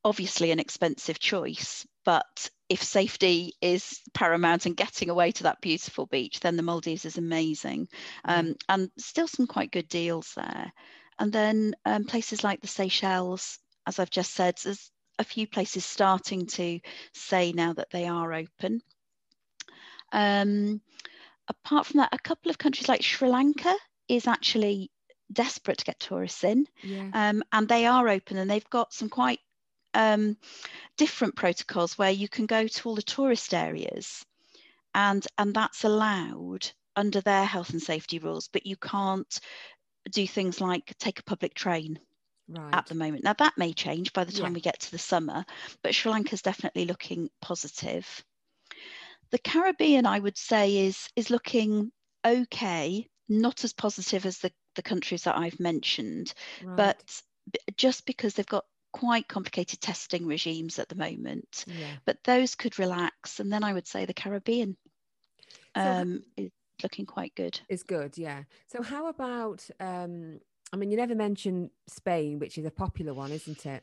obviously 0.04 0.50
an 0.50 0.60
expensive 0.60 1.18
choice, 1.18 1.86
but 2.04 2.50
if 2.68 2.82
safety 2.82 3.54
is 3.62 4.02
paramount 4.12 4.66
and 4.66 4.76
getting 4.76 5.08
away 5.08 5.32
to 5.32 5.44
that 5.44 5.62
beautiful 5.62 6.04
beach, 6.04 6.40
then 6.40 6.56
the 6.56 6.62
Maldives 6.62 7.06
is 7.06 7.16
amazing. 7.16 7.88
Um, 8.26 8.56
and 8.68 8.90
still 8.98 9.26
some 9.26 9.46
quite 9.46 9.72
good 9.72 9.88
deals 9.88 10.34
there. 10.36 10.70
And 11.18 11.32
then 11.32 11.74
um, 11.86 12.04
places 12.04 12.44
like 12.44 12.60
the 12.60 12.66
Seychelles, 12.66 13.58
as 13.86 13.98
I've 13.98 14.10
just 14.10 14.34
said, 14.34 14.56
there's 14.62 14.90
a 15.18 15.24
few 15.24 15.46
places 15.46 15.86
starting 15.86 16.46
to 16.48 16.80
say 17.14 17.52
now 17.52 17.72
that 17.72 17.88
they 17.90 18.06
are 18.06 18.30
open. 18.34 18.82
Um, 20.12 20.82
apart 21.48 21.86
from 21.86 21.98
that, 21.98 22.12
a 22.12 22.18
couple 22.18 22.50
of 22.50 22.58
countries 22.58 22.90
like 22.90 23.02
Sri 23.02 23.26
Lanka 23.26 23.74
is 24.06 24.26
actually 24.26 24.90
desperate 25.34 25.78
to 25.78 25.84
get 25.84 26.00
tourists 26.00 26.44
in, 26.44 26.66
yeah. 26.82 27.10
um, 27.12 27.42
and 27.52 27.68
they 27.68 27.86
are 27.86 28.08
open 28.08 28.36
and 28.36 28.50
they've 28.50 28.70
got 28.70 28.92
some 28.92 29.08
quite 29.08 29.40
um, 29.94 30.36
different 30.96 31.36
protocols 31.36 31.98
where 31.98 32.10
you 32.10 32.28
can 32.28 32.46
go 32.46 32.66
to 32.66 32.88
all 32.88 32.94
the 32.94 33.02
tourist 33.02 33.54
areas, 33.54 34.24
and 34.94 35.26
and 35.38 35.54
that's 35.54 35.84
allowed 35.84 36.70
under 36.96 37.20
their 37.20 37.44
health 37.44 37.70
and 37.70 37.82
safety 37.82 38.18
rules, 38.18 38.48
but 38.48 38.66
you 38.66 38.76
can't 38.76 39.40
do 40.10 40.26
things 40.26 40.60
like 40.60 40.94
take 40.98 41.18
a 41.18 41.24
public 41.24 41.54
train 41.54 41.98
right. 42.48 42.74
at 42.74 42.86
the 42.86 42.94
moment. 42.94 43.24
Now 43.24 43.34
that 43.34 43.54
may 43.56 43.72
change 43.72 44.12
by 44.12 44.24
the 44.24 44.32
time 44.32 44.52
yeah. 44.52 44.54
we 44.54 44.60
get 44.60 44.80
to 44.80 44.90
the 44.90 44.98
summer, 44.98 45.44
but 45.82 45.94
Sri 45.94 46.12
Lanka 46.12 46.34
is 46.34 46.42
definitely 46.42 46.84
looking 46.84 47.30
positive. 47.40 48.24
The 49.30 49.38
Caribbean, 49.38 50.06
I 50.06 50.18
would 50.18 50.38
say, 50.38 50.86
is 50.86 51.08
is 51.16 51.30
looking 51.30 51.90
okay, 52.24 53.08
not 53.28 53.64
as 53.64 53.72
positive 53.72 54.26
as 54.26 54.38
the, 54.38 54.52
the 54.74 54.82
countries 54.82 55.24
that 55.24 55.36
I've 55.36 55.60
mentioned, 55.60 56.34
right. 56.62 56.76
but 56.76 57.22
just 57.76 58.06
because 58.06 58.34
they've 58.34 58.46
got 58.46 58.64
quite 58.92 59.28
complicated 59.28 59.80
testing 59.80 60.26
regimes 60.26 60.78
at 60.78 60.88
the 60.88 60.94
moment. 60.94 61.64
Yeah. 61.66 61.86
But 62.04 62.22
those 62.24 62.54
could 62.54 62.78
relax, 62.78 63.40
and 63.40 63.52
then 63.52 63.64
I 63.64 63.72
would 63.72 63.86
say 63.86 64.04
the 64.04 64.14
Caribbean 64.14 64.76
um, 65.74 66.22
is 66.36 66.50
looking 66.82 67.06
quite 67.06 67.34
good. 67.34 67.60
Is 67.68 67.82
good, 67.82 68.16
yeah. 68.16 68.44
So 68.66 68.82
how 68.82 69.08
about? 69.08 69.68
Um, 69.80 70.40
I 70.72 70.76
mean, 70.76 70.90
you 70.90 70.96
never 70.96 71.14
mentioned 71.14 71.70
Spain, 71.86 72.38
which 72.38 72.58
is 72.58 72.64
a 72.64 72.70
popular 72.70 73.14
one, 73.14 73.30
isn't 73.32 73.66
it? 73.66 73.82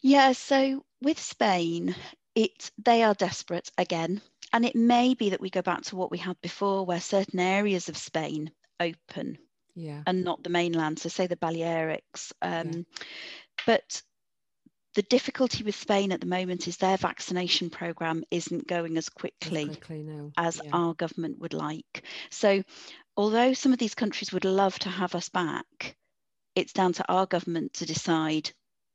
Yeah. 0.00 0.32
So 0.32 0.84
with 1.00 1.18
Spain, 1.18 1.94
it 2.34 2.70
they 2.82 3.02
are 3.02 3.14
desperate 3.14 3.70
again 3.76 4.22
and 4.52 4.64
it 4.64 4.76
may 4.76 5.14
be 5.14 5.30
that 5.30 5.40
we 5.40 5.50
go 5.50 5.62
back 5.62 5.82
to 5.82 5.96
what 5.96 6.10
we 6.10 6.18
had 6.18 6.40
before, 6.40 6.84
where 6.84 7.00
certain 7.00 7.40
areas 7.40 7.88
of 7.88 7.96
Spain 7.96 8.50
open 8.78 9.38
yeah. 9.74 10.02
and 10.06 10.24
not 10.24 10.42
the 10.42 10.50
mainland. 10.50 10.98
So, 10.98 11.08
say 11.08 11.26
the 11.26 11.36
Balearics. 11.36 12.32
Um, 12.40 12.70
yeah. 12.70 13.04
But 13.66 14.02
the 14.94 15.02
difficulty 15.02 15.64
with 15.64 15.74
Spain 15.74 16.12
at 16.12 16.20
the 16.20 16.26
moment 16.26 16.68
is 16.68 16.76
their 16.76 16.96
vaccination 16.96 17.70
program 17.70 18.24
isn't 18.30 18.66
going 18.66 18.98
as 18.98 19.08
quickly, 19.08 19.62
as, 19.62 19.76
quickly, 19.76 20.02
no. 20.02 20.32
as 20.36 20.60
yeah. 20.62 20.70
our 20.72 20.94
government 20.94 21.38
would 21.38 21.54
like. 21.54 22.04
So, 22.30 22.62
although 23.16 23.54
some 23.54 23.72
of 23.72 23.78
these 23.78 23.94
countries 23.94 24.32
would 24.32 24.44
love 24.44 24.78
to 24.80 24.88
have 24.88 25.14
us 25.14 25.28
back, 25.28 25.96
it's 26.54 26.72
down 26.72 26.92
to 26.94 27.04
our 27.08 27.26
government 27.26 27.74
to 27.74 27.86
decide 27.86 28.50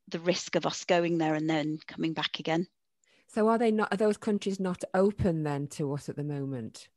the 0.09 0.19
risk 0.19 0.55
of 0.55 0.65
us 0.65 0.85
going 0.85 1.17
there 1.17 1.33
and 1.33 1.49
then 1.49 1.79
coming 1.87 2.13
back 2.13 2.39
again. 2.39 2.67
So 3.27 3.49
are 3.49 3.57
they 3.57 3.71
not? 3.71 3.93
Are 3.93 3.97
those 3.97 4.17
countries 4.17 4.59
not 4.59 4.83
open 4.93 5.43
then 5.43 5.67
to 5.67 5.93
us 5.93 6.09
at 6.09 6.15
the 6.15 6.23
moment? 6.23 6.87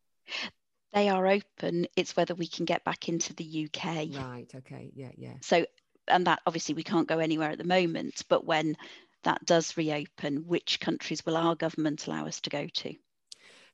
They 0.93 1.09
are 1.09 1.27
open. 1.27 1.87
It's 1.97 2.17
whether 2.17 2.35
we 2.35 2.47
can 2.47 2.65
get 2.65 2.85
back 2.85 3.09
into 3.09 3.35
the 3.35 3.69
UK. 3.69 3.85
Right. 4.13 4.47
Okay. 4.55 4.91
Yeah. 4.95 5.13
Yeah. 5.17 5.35
So, 5.41 5.67
and 6.09 6.27
that 6.27 6.41
obviously 6.47 6.75
we 6.75 6.83
can't 6.83 7.09
go 7.09 7.19
anywhere 7.19 7.51
at 7.51 7.59
the 7.59 7.65
moment. 7.65 8.23
But 8.29 8.45
when 8.45 8.77
that 9.23 9.45
does 9.45 9.77
reopen, 9.77 10.45
which 10.47 10.81
countries 10.81 11.25
will 11.25 11.37
our 11.37 11.55
government 11.55 12.07
allow 12.07 12.27
us 12.27 12.41
to 12.41 12.51
go 12.51 12.67
to? 12.67 12.95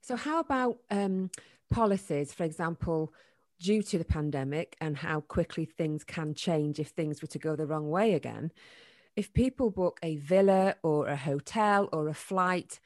So, 0.03 0.17
how 0.17 0.41
about 0.41 0.79
um, 0.91 1.31
policies, 1.71 2.33
for 2.33 2.45
example, 2.45 3.13
due 3.61 3.83
to 3.83 3.99
the 3.99 4.05
pandemic 4.05 4.77
and 4.81 4.97
how 4.97 5.21
quickly 5.21 5.65
things 5.65 6.05
can 6.05 6.35
change 6.35 6.79
if 6.79 6.89
things 6.89 7.23
were 7.23 7.29
to 7.29 7.39
go 7.39 7.57
the 7.57 7.67
wrong 7.67 7.89
way 7.89 8.15
again, 8.15 8.53
if 9.17 9.33
people 9.33 9.71
book 9.71 9.99
a 10.03 10.17
villa 10.17 10.77
or 10.83 11.09
a 11.09 11.17
hotel 11.17 11.89
or 11.93 12.09
a 12.09 12.15
flight, 12.15 12.79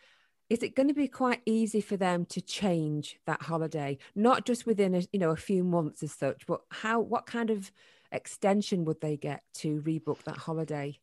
is 0.51 0.63
it 0.63 0.75
going 0.75 0.89
to 0.89 0.95
be 0.95 1.09
quite 1.09 1.41
easy 1.47 1.81
for 1.81 1.97
them 1.97 2.27
to 2.27 2.41
change 2.41 3.19
that 3.27 3.43
holiday 3.43 3.97
not 4.15 4.45
just 4.45 4.67
within 4.67 4.95
a 4.95 5.03
you 5.13 5.19
know 5.19 5.31
a 5.31 5.37
few 5.37 5.65
months 5.65 6.03
as 6.03 6.13
such 6.13 6.47
but 6.47 6.61
how 6.71 7.01
what 7.01 7.27
kind 7.27 7.51
of 7.51 7.71
extension 8.13 8.85
would 8.85 9.01
they 9.01 9.17
get 9.17 9.43
to 9.55 9.81
rebook 9.83 10.23
that 10.25 10.37
holiday 10.37 10.99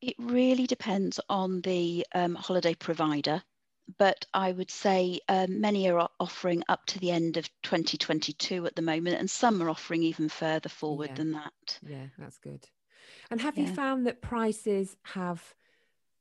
it 0.00 0.14
really 0.18 0.66
depends 0.66 1.18
on 1.28 1.60
the 1.62 2.06
um, 2.14 2.34
holiday 2.34 2.74
provider 2.74 3.42
but 3.98 4.26
I 4.32 4.52
would 4.52 4.70
say 4.70 5.20
um, 5.28 5.60
many 5.60 5.90
are 5.90 6.08
offering 6.18 6.62
up 6.68 6.86
to 6.86 6.98
the 6.98 7.10
end 7.10 7.36
of 7.36 7.48
2022 7.62 8.66
at 8.66 8.76
the 8.76 8.82
moment, 8.82 9.18
and 9.18 9.30
some 9.30 9.62
are 9.62 9.70
offering 9.70 10.02
even 10.02 10.28
further 10.28 10.68
forward 10.68 11.10
yeah. 11.10 11.14
than 11.14 11.32
that. 11.32 11.78
Yeah, 11.82 12.06
that's 12.18 12.38
good. 12.38 12.64
And 13.30 13.40
have 13.40 13.56
yeah. 13.56 13.66
you 13.66 13.74
found 13.74 14.06
that 14.06 14.22
prices 14.22 14.96
have 15.02 15.54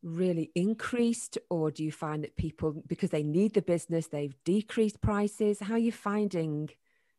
really 0.02 0.52
increased, 0.56 1.38
or 1.50 1.72
do 1.72 1.84
you 1.84 1.92
find 1.92 2.24
that 2.24 2.36
people, 2.36 2.84
because 2.88 3.10
they 3.10 3.24
need 3.24 3.54
the 3.54 3.62
business, 3.62 4.08
they've 4.08 4.36
decreased 4.44 5.02
prices? 5.02 5.60
How 5.60 5.74
are 5.74 5.80
you 5.80 5.92
finding, 5.92 6.70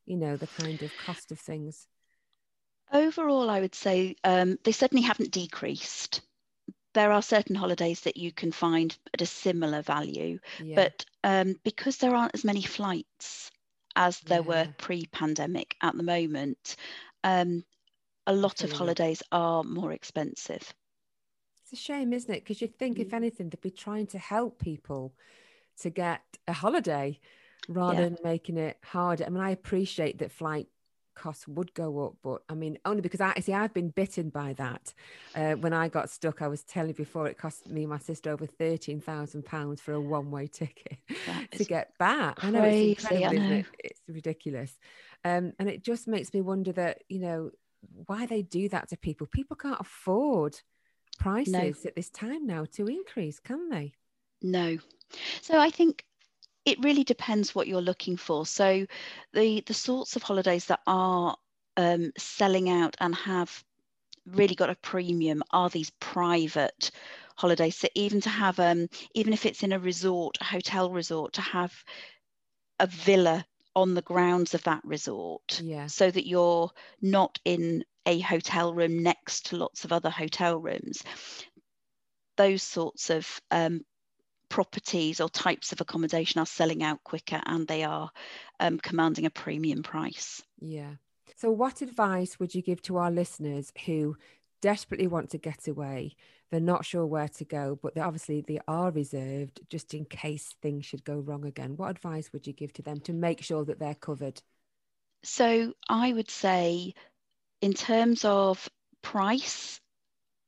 you 0.07 0.17
know, 0.17 0.37
the 0.37 0.47
kind 0.47 0.83
of 0.83 0.91
cost 1.05 1.33
of 1.33 1.39
things? 1.39 1.87
Overall, 2.93 3.51
I 3.51 3.61
would 3.61 3.75
say 3.75 4.17
um, 4.25 4.59
they 4.65 4.73
certainly 4.73 5.03
haven't 5.03 5.31
decreased 5.31 6.23
there 6.95 7.13
are 7.13 7.23
certain 7.23 7.55
holidays 7.55 8.01
that 8.01 8.17
you 8.17 8.33
can 8.33 8.53
find 8.53 8.97
at 9.15 9.23
a 9.23 9.27
similar 9.27 9.83
value, 9.83 10.39
yeah. 10.63 10.75
but 10.75 11.05
um, 11.23 11.55
because 11.63 11.99
there 11.99 12.15
aren't 12.15 12.35
as 12.35 12.45
many 12.45 12.63
flights 12.63 13.51
as 13.97 14.21
there 14.21 14.41
yeah. 14.41 14.47
were 14.47 14.75
pre-pandemic 14.79 15.77
at 15.83 15.97
the 15.97 16.03
moment, 16.03 16.77
um, 17.25 17.65
a 18.27 18.33
lot 18.33 18.63
of 18.65 18.73
holidays 18.73 19.23
are 19.33 19.63
more 19.65 19.93
expensive. 19.93 20.75
It's 21.71 21.81
a 21.81 21.85
shame, 21.85 22.13
isn't 22.13 22.33
it? 22.33 22.43
Because 22.43 22.61
you'd 22.61 22.79
think, 22.79 22.99
mm. 22.99 23.03
if 23.03 23.15
anything, 23.15 23.49
they'd 23.49 23.61
be 23.61 23.71
trying 23.71 24.07
to 24.09 24.19
help 24.19 24.59
people 24.59 25.15
to 25.81 25.91
get 25.91 26.23
a 26.49 26.53
holiday 26.53 27.19
rather 27.69 28.03
yeah. 28.03 28.09
than 28.09 28.17
making 28.25 28.57
it 28.57 28.79
harder. 28.83 29.25
I 29.25 29.29
mean, 29.29 29.43
I 29.43 29.51
appreciate 29.51 30.19
that 30.19 30.33
flight 30.33 30.67
costs 31.15 31.47
would 31.47 31.73
go 31.75 32.07
up. 32.07 32.17
But 32.25 32.43
I 32.49 32.55
mean, 32.55 32.79
only 32.85 33.03
because 33.03 33.21
I 33.21 33.39
see 33.41 33.53
I've 33.53 33.73
been 33.73 33.91
bitten 33.91 34.31
by 34.31 34.55
that. 34.55 34.93
Uh, 35.35 35.53
when 35.53 35.73
I 35.73 35.89
got 35.89 36.11
stuck, 36.11 36.43
I 36.43 36.49
was 36.49 36.65
telling 36.65 36.89
you 36.89 36.95
before, 36.95 37.29
it 37.29 37.39
cost 37.39 37.69
me 37.69 37.83
and 37.83 37.91
my 37.91 37.99
sister 37.99 38.31
over 38.31 38.47
thirteen 38.47 39.01
thousand 39.01 39.45
pounds 39.45 39.81
for 39.81 39.93
a 39.93 40.01
one-way 40.01 40.49
ticket 40.49 40.99
to 41.53 41.65
get 41.65 41.97
back. 41.99 42.37
Crazy, 42.37 42.57
I 42.57 42.59
know 42.59 42.65
it's 42.65 43.05
incredible, 43.05 43.43
know. 43.43 43.55
It? 43.57 43.67
It's 43.79 44.01
ridiculous, 44.09 44.77
um, 45.25 45.53
and 45.59 45.69
it 45.69 45.85
just 45.85 46.09
makes 46.09 46.35
me 46.35 46.41
wonder 46.41 46.73
that 46.73 47.05
you 47.09 47.21
know 47.21 47.51
why 48.07 48.27
they 48.27 48.43
do 48.43 48.69
that 48.71 48.89
to 48.89 48.97
people. 48.97 49.27
People 49.27 49.57
can't 49.57 49.81
afford 49.81 50.59
prices 51.21 51.53
no. 51.53 51.73
at 51.85 51.95
this 51.95 52.11
time 52.11 52.47
now 52.47 52.65
to 52.73 52.89
increase, 52.89 53.39
can 53.39 53.69
they? 53.69 53.93
No. 54.43 54.79
So 55.43 55.59
I 55.59 55.71
think 55.71 56.05
it 56.65 56.83
really 56.83 57.05
depends 57.05 57.55
what 57.55 57.69
you're 57.69 57.81
looking 57.81 58.17
for. 58.17 58.47
So 58.47 58.87
the 59.33 59.63
the 59.67 59.75
sorts 59.75 60.17
of 60.17 60.23
holidays 60.23 60.67
that 60.67 60.81
are 60.87 61.37
um, 61.77 62.13
selling 62.19 62.69
out 62.69 62.97
and 63.01 63.15
have 63.15 63.65
really 64.27 64.55
got 64.55 64.71
a 64.71 64.75
premium 64.77 65.43
are 65.51 65.71
these 65.71 65.91
private 66.01 66.91
holidays. 67.37 67.77
So 67.77 67.89
even 67.95 68.21
to 68.23 68.31
have 68.31 68.59
um, 68.59 68.89
even 69.15 69.33
if 69.33 69.47
it's 69.47 69.63
in 69.63 69.73
a 69.73 69.79
resort, 69.79 70.39
a 70.41 70.45
hotel 70.45 70.91
resort, 70.91 71.35
to 71.35 71.43
have 71.43 71.73
a 72.79 72.87
villa 72.87 73.45
on 73.77 73.95
the 73.95 74.03
grounds 74.03 74.55
of 74.55 74.63
that 74.65 74.83
resort 74.85 75.61
yeah. 75.63 75.87
so 75.87 76.11
that 76.11 76.27
you're 76.27 76.71
not 77.01 77.39
in 77.45 77.85
a 78.07 78.21
hotel 78.21 78.75
room 78.75 79.03
next 79.03 79.47
to 79.47 79.57
lots 79.57 79.85
of 79.85 79.93
other 79.93 80.11
hotel 80.11 80.59
rooms 80.59 81.03
those 82.37 82.63
sorts 82.63 83.11
of 83.11 83.41
um, 83.51 83.83
properties 84.49 85.21
or 85.21 85.29
types 85.29 85.73
of 85.73 85.81
accommodation 85.81 86.41
are 86.41 86.47
selling 86.47 86.83
out 86.83 87.05
quicker 87.05 87.41
and 87.45 87.67
they 87.67 87.85
are 87.85 88.11
um, 88.61 88.79
commanding 88.79 89.27
a 89.27 89.31
premium 89.31 89.83
price. 89.83 90.43
Yeah. 90.59 90.95
So, 91.37 91.51
what 91.51 91.83
advice 91.83 92.39
would 92.39 92.55
you 92.55 92.63
give 92.63 92.83
to 92.83 92.97
our 92.97 93.11
listeners 93.11 93.73
who 93.87 94.17
desperately 94.63 95.07
want 95.07 95.31
to 95.31 95.39
get 95.39 95.69
away? 95.69 96.17
They're 96.51 96.61
not 96.61 96.85
sure 96.85 97.07
where 97.07 97.29
to 97.29 97.45
go, 97.45 97.79
but 97.81 97.95
they 97.95 98.01
obviously 98.01 98.41
they 98.41 98.59
are 98.67 98.91
reserved 98.91 99.61
just 99.71 99.95
in 99.95 100.05
case 100.05 100.55
things 100.61 100.85
should 100.85 101.05
go 101.05 101.19
wrong 101.19 101.45
again. 101.45 101.77
What 101.77 101.91
advice 101.91 102.33
would 102.33 102.47
you 102.47 102.53
give 102.53 102.73
to 102.75 102.83
them 102.83 103.01
to 103.01 103.13
make 103.13 103.43
sure 103.43 103.65
that 103.65 103.79
they're 103.79 103.95
covered? 103.95 104.43
So, 105.23 105.75
I 105.89 106.13
would 106.13 106.31
say, 106.31 106.95
in 107.61 107.73
terms 107.73 108.25
of 108.25 108.69
price, 109.03 109.81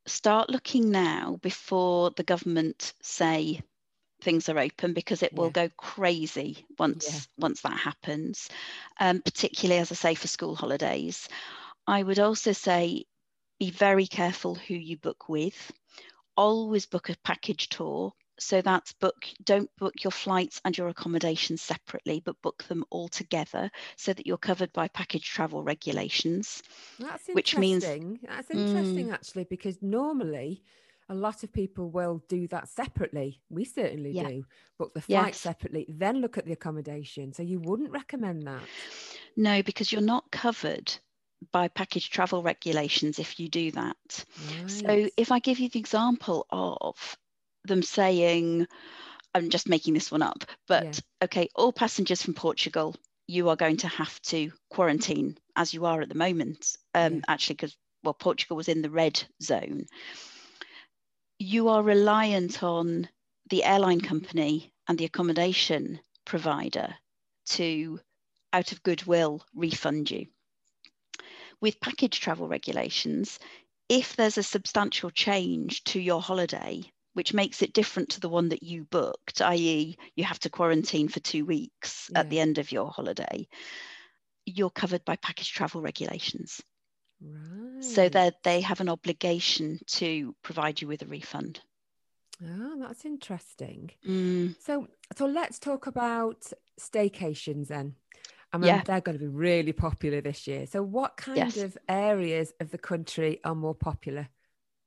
start 0.06 0.50
looking 0.50 0.90
now 0.90 1.38
before 1.42 2.10
the 2.10 2.24
government 2.24 2.92
say 3.02 3.60
things 4.22 4.48
are 4.48 4.58
open 4.58 4.92
because 4.92 5.22
it 5.22 5.32
will 5.32 5.50
go 5.50 5.68
crazy 5.76 6.64
once 6.78 7.08
yeah. 7.08 7.20
once 7.38 7.60
that 7.62 7.76
happens 7.76 8.48
um, 9.00 9.20
particularly 9.20 9.80
as 9.80 9.90
i 9.90 9.94
say 9.94 10.14
for 10.14 10.28
school 10.28 10.54
holidays. 10.54 11.28
I 11.86 12.02
would 12.02 12.20
also 12.20 12.52
say 12.52 13.04
be 13.58 13.70
very 13.70 14.06
careful 14.06 14.54
who 14.54 14.74
you 14.74 14.96
book 14.96 15.28
with. 15.28 15.72
Always 16.36 16.86
book 16.86 17.08
a 17.10 17.16
package 17.24 17.68
tour 17.68 18.12
so 18.42 18.60
that's 18.60 18.92
book 18.94 19.26
don't 19.44 19.70
book 19.78 20.04
your 20.04 20.10
flights 20.10 20.60
and 20.64 20.76
your 20.76 20.88
accommodation 20.88 21.56
separately 21.56 22.20
but 22.24 22.40
book 22.42 22.64
them 22.64 22.84
all 22.90 23.08
together 23.08 23.70
so 23.96 24.12
that 24.12 24.26
you're 24.26 24.36
covered 24.36 24.72
by 24.72 24.88
package 24.88 25.28
travel 25.28 25.62
regulations 25.62 26.62
that's 26.98 27.28
interesting. 27.28 27.34
which 27.34 27.56
means 27.56 27.84
that's 28.26 28.50
interesting 28.50 29.08
mm, 29.08 29.12
actually 29.12 29.44
because 29.44 29.80
normally 29.82 30.62
a 31.08 31.14
lot 31.14 31.42
of 31.42 31.52
people 31.52 31.90
will 31.90 32.22
do 32.28 32.46
that 32.48 32.68
separately. 32.68 33.40
We 33.50 33.64
certainly 33.64 34.12
yeah. 34.12 34.28
do. 34.28 34.46
Book 34.78 34.94
the 34.94 35.02
flight 35.02 35.26
yes. 35.26 35.40
separately, 35.40 35.84
then 35.88 36.20
look 36.20 36.38
at 36.38 36.46
the 36.46 36.52
accommodation. 36.52 37.32
So 37.32 37.42
you 37.42 37.60
wouldn't 37.60 37.90
recommend 37.90 38.46
that? 38.46 38.62
No, 39.36 39.62
because 39.62 39.92
you're 39.92 40.00
not 40.00 40.30
covered 40.30 40.94
by 41.50 41.68
package 41.68 42.08
travel 42.10 42.42
regulations 42.42 43.18
if 43.18 43.38
you 43.38 43.48
do 43.48 43.70
that. 43.72 44.24
Right. 44.60 44.70
So 44.70 45.08
if 45.16 45.32
I 45.32 45.38
give 45.38 45.58
you 45.58 45.68
the 45.68 45.80
example 45.80 46.46
of 46.50 47.16
them 47.64 47.82
saying, 47.82 48.66
I'm 49.34 49.50
just 49.50 49.68
making 49.68 49.94
this 49.94 50.10
one 50.10 50.22
up, 50.22 50.44
but 50.68 50.84
yeah. 50.84 51.24
okay, 51.24 51.48
all 51.54 51.72
passengers 51.72 52.22
from 52.22 52.34
Portugal, 52.34 52.94
you 53.26 53.48
are 53.48 53.56
going 53.56 53.78
to 53.78 53.88
have 53.88 54.20
to 54.22 54.52
quarantine 54.70 55.38
as 55.56 55.72
you 55.72 55.86
are 55.86 56.02
at 56.02 56.08
the 56.08 56.14
moment. 56.14 56.76
Um, 56.94 57.14
yeah. 57.14 57.20
Actually, 57.28 57.56
because 57.56 57.76
well, 58.04 58.14
Portugal 58.14 58.56
was 58.56 58.68
in 58.68 58.82
the 58.82 58.90
red 58.90 59.22
zone 59.42 59.86
you 61.42 61.68
are 61.68 61.82
reliant 61.82 62.62
on 62.62 63.08
the 63.50 63.64
airline 63.64 64.00
company 64.00 64.72
and 64.86 64.96
the 64.96 65.04
accommodation 65.04 65.98
provider 66.24 66.94
to, 67.44 67.98
out 68.52 68.70
of 68.70 68.82
goodwill, 68.84 69.44
refund 69.52 70.08
you. 70.08 70.26
With 71.60 71.80
package 71.80 72.20
travel 72.20 72.46
regulations, 72.46 73.40
if 73.88 74.14
there's 74.14 74.38
a 74.38 74.42
substantial 74.44 75.10
change 75.10 75.82
to 75.84 75.98
your 76.00 76.22
holiday, 76.22 76.84
which 77.14 77.34
makes 77.34 77.62
it 77.62 77.72
different 77.72 78.10
to 78.10 78.20
the 78.20 78.28
one 78.28 78.48
that 78.48 78.62
you 78.62 78.84
booked, 78.84 79.40
i.e., 79.42 79.96
you 80.14 80.24
have 80.24 80.38
to 80.40 80.50
quarantine 80.50 81.08
for 81.08 81.20
two 81.20 81.44
weeks 81.44 82.10
yeah. 82.12 82.20
at 82.20 82.30
the 82.30 82.40
end 82.40 82.58
of 82.58 82.72
your 82.72 82.90
holiday, 82.90 83.46
you're 84.46 84.70
covered 84.70 85.04
by 85.04 85.16
package 85.16 85.52
travel 85.52 85.82
regulations. 85.82 86.60
Right. 87.20 87.84
So 87.84 88.08
that 88.08 88.42
they 88.42 88.60
have 88.62 88.80
an 88.80 88.88
obligation 88.88 89.78
to 89.86 90.34
provide 90.42 90.80
you 90.80 90.88
with 90.88 91.02
a 91.02 91.06
refund. 91.06 91.60
Oh, 92.44 92.76
that's 92.80 93.04
interesting. 93.04 93.90
Mm. 94.06 94.56
So, 94.60 94.88
so 95.16 95.26
let's 95.26 95.58
talk 95.58 95.86
about 95.86 96.44
staycations 96.80 97.68
then. 97.68 97.94
I 98.52 98.58
mean, 98.58 98.68
yeah. 98.68 98.82
they're 98.84 99.00
going 99.00 99.16
to 99.16 99.24
be 99.24 99.30
really 99.30 99.72
popular 99.72 100.20
this 100.20 100.46
year. 100.46 100.66
So, 100.66 100.82
what 100.82 101.16
kind 101.16 101.38
yes. 101.38 101.56
of 101.56 101.78
areas 101.88 102.52
of 102.60 102.70
the 102.70 102.78
country 102.78 103.40
are 103.44 103.54
more 103.54 103.74
popular? 103.74 104.28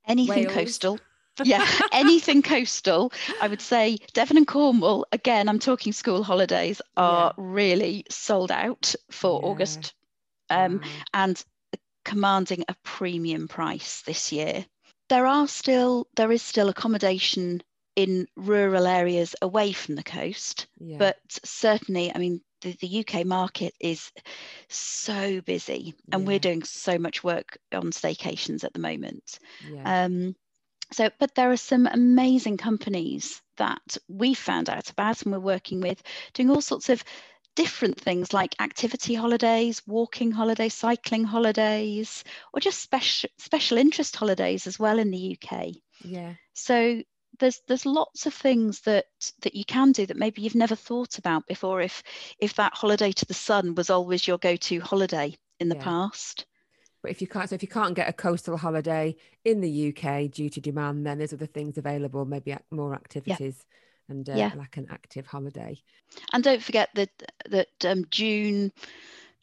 Anything 0.06 0.44
Wales? 0.44 0.52
coastal. 0.52 1.00
Yeah, 1.44 1.66
anything 1.92 2.42
coastal. 2.42 3.12
I 3.40 3.48
would 3.48 3.60
say 3.60 3.98
Devon 4.12 4.36
and 4.36 4.46
Cornwall, 4.46 5.06
again, 5.12 5.48
I'm 5.48 5.58
talking 5.58 5.92
school 5.92 6.22
holidays, 6.22 6.80
are 6.96 7.34
yeah. 7.36 7.44
really 7.44 8.04
sold 8.10 8.50
out 8.50 8.94
for 9.10 9.40
yeah. 9.42 9.48
August. 9.48 9.94
Um. 10.48 10.82
And 11.12 11.42
commanding 12.06 12.64
a 12.68 12.76
premium 12.84 13.48
price 13.48 14.02
this 14.02 14.30
year. 14.30 14.64
There 15.08 15.26
are 15.26 15.48
still 15.48 16.06
there 16.16 16.32
is 16.32 16.40
still 16.40 16.68
accommodation 16.68 17.62
in 17.96 18.28
rural 18.36 18.86
areas 18.86 19.34
away 19.42 19.72
from 19.72 19.96
the 19.96 20.02
coast, 20.02 20.66
yeah. 20.78 20.98
but 20.98 21.18
certainly, 21.44 22.12
I 22.14 22.18
mean, 22.18 22.40
the, 22.60 22.76
the 22.80 23.00
UK 23.00 23.26
market 23.26 23.74
is 23.80 24.12
so 24.68 25.40
busy, 25.40 25.94
and 26.12 26.22
yeah. 26.22 26.26
we're 26.26 26.38
doing 26.38 26.62
so 26.62 26.98
much 26.98 27.24
work 27.24 27.58
on 27.72 27.90
staycations 27.90 28.64
at 28.64 28.72
the 28.72 28.78
moment. 28.78 29.38
Yeah. 29.68 30.04
Um, 30.04 30.36
so, 30.92 31.10
but 31.18 31.34
there 31.34 31.50
are 31.50 31.56
some 31.56 31.86
amazing 31.86 32.56
companies 32.56 33.42
that 33.56 33.96
we 34.08 34.34
found 34.34 34.70
out 34.70 34.90
about 34.90 35.22
and 35.22 35.32
we're 35.32 35.40
working 35.40 35.80
with 35.80 36.02
doing 36.34 36.50
all 36.50 36.60
sorts 36.60 36.88
of 36.88 37.02
different 37.54 37.98
things 37.98 38.32
like 38.32 38.54
activity 38.60 39.14
holidays, 39.14 39.82
walking 39.86 40.30
holidays, 40.30 40.74
cycling 40.74 41.24
holidays, 41.24 42.22
or 42.52 42.60
just 42.60 42.80
special 42.80 43.30
special 43.38 43.78
interest 43.78 44.14
holidays 44.14 44.66
as 44.66 44.78
well 44.78 44.98
in 44.98 45.10
the 45.10 45.36
UK. 45.36 45.68
Yeah. 46.04 46.34
So 46.52 47.02
there's 47.38 47.60
there's 47.66 47.86
lots 47.86 48.26
of 48.26 48.34
things 48.34 48.80
that 48.82 49.06
that 49.40 49.54
you 49.54 49.64
can 49.64 49.92
do 49.92 50.06
that 50.06 50.16
maybe 50.16 50.42
you've 50.42 50.54
never 50.54 50.76
thought 50.76 51.18
about 51.18 51.46
before 51.46 51.80
if 51.80 52.02
if 52.38 52.54
that 52.54 52.74
holiday 52.74 53.12
to 53.12 53.26
the 53.26 53.34
sun 53.34 53.74
was 53.74 53.90
always 53.90 54.26
your 54.26 54.38
go-to 54.38 54.80
holiday 54.80 55.34
in 55.58 55.68
the 55.68 55.76
yeah. 55.76 55.84
past 55.84 56.46
but 57.06 57.12
if 57.12 57.20
you 57.20 57.28
can't 57.28 57.48
so 57.48 57.54
if 57.54 57.62
you 57.62 57.68
can't 57.68 57.94
get 57.94 58.08
a 58.08 58.12
coastal 58.12 58.56
holiday 58.56 59.14
in 59.44 59.60
the 59.60 59.88
uk 59.88 60.30
due 60.32 60.50
to 60.50 60.60
demand 60.60 61.06
then 61.06 61.18
there's 61.18 61.32
other 61.32 61.46
things 61.46 61.78
available 61.78 62.24
maybe 62.24 62.56
more 62.72 62.94
activities 62.94 63.64
yeah. 64.08 64.12
and 64.12 64.28
uh, 64.28 64.34
yeah. 64.34 64.50
like 64.56 64.76
an 64.76 64.88
active 64.90 65.24
holiday 65.24 65.80
and 66.32 66.42
don't 66.42 66.64
forget 66.64 66.88
that 66.94 67.10
that 67.48 67.68
um, 67.84 68.04
june 68.10 68.72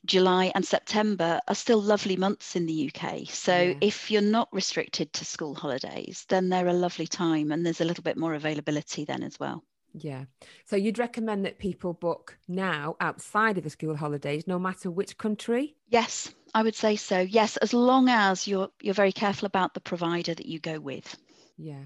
July 0.06 0.52
and 0.54 0.66
September 0.66 1.40
are 1.48 1.56
still 1.56 1.82
lovely 1.82 2.18
months 2.18 2.58
in 2.58 2.66
the 2.66 2.92
UK. 2.94 3.22
So 3.30 3.58
yeah. 3.58 3.76
if 3.80 4.12
you're 4.12 4.22
not 4.22 4.50
restricted 4.52 5.14
to 5.14 5.24
school 5.24 5.56
holidays, 5.56 6.26
then 6.28 6.50
they're 6.50 6.68
a 6.68 6.74
lovely 6.74 7.08
time 7.08 7.54
and 7.54 7.66
there's 7.66 7.80
a 7.80 7.86
little 7.86 8.04
bit 8.04 8.18
more 8.18 8.34
availability 8.34 9.06
then 9.06 9.24
as 9.24 9.40
well. 9.40 9.64
Yeah. 9.94 10.26
So 10.66 10.76
you'd 10.76 11.00
recommend 11.00 11.46
that 11.46 11.58
people 11.58 11.94
book 11.94 12.38
now 12.50 12.98
outside 13.00 13.58
of 13.58 13.64
the 13.64 13.70
school 13.70 13.96
holidays, 13.96 14.46
no 14.46 14.60
matter 14.60 14.92
which 14.92 15.18
country? 15.18 15.78
Yes, 15.88 16.34
I 16.54 16.64
would 16.64 16.76
say 16.76 16.96
so. 16.96 17.20
Yes, 17.20 17.58
as 17.58 17.74
long 17.74 18.10
as 18.10 18.48
you're 18.48 18.70
you're 18.82 18.94
very 18.94 19.12
careful 19.12 19.46
about 19.46 19.74
the 19.74 19.82
provider 19.82 20.34
that 20.34 20.46
you 20.46 20.60
go 20.60 20.80
with. 20.80 21.18
Yeah 21.58 21.86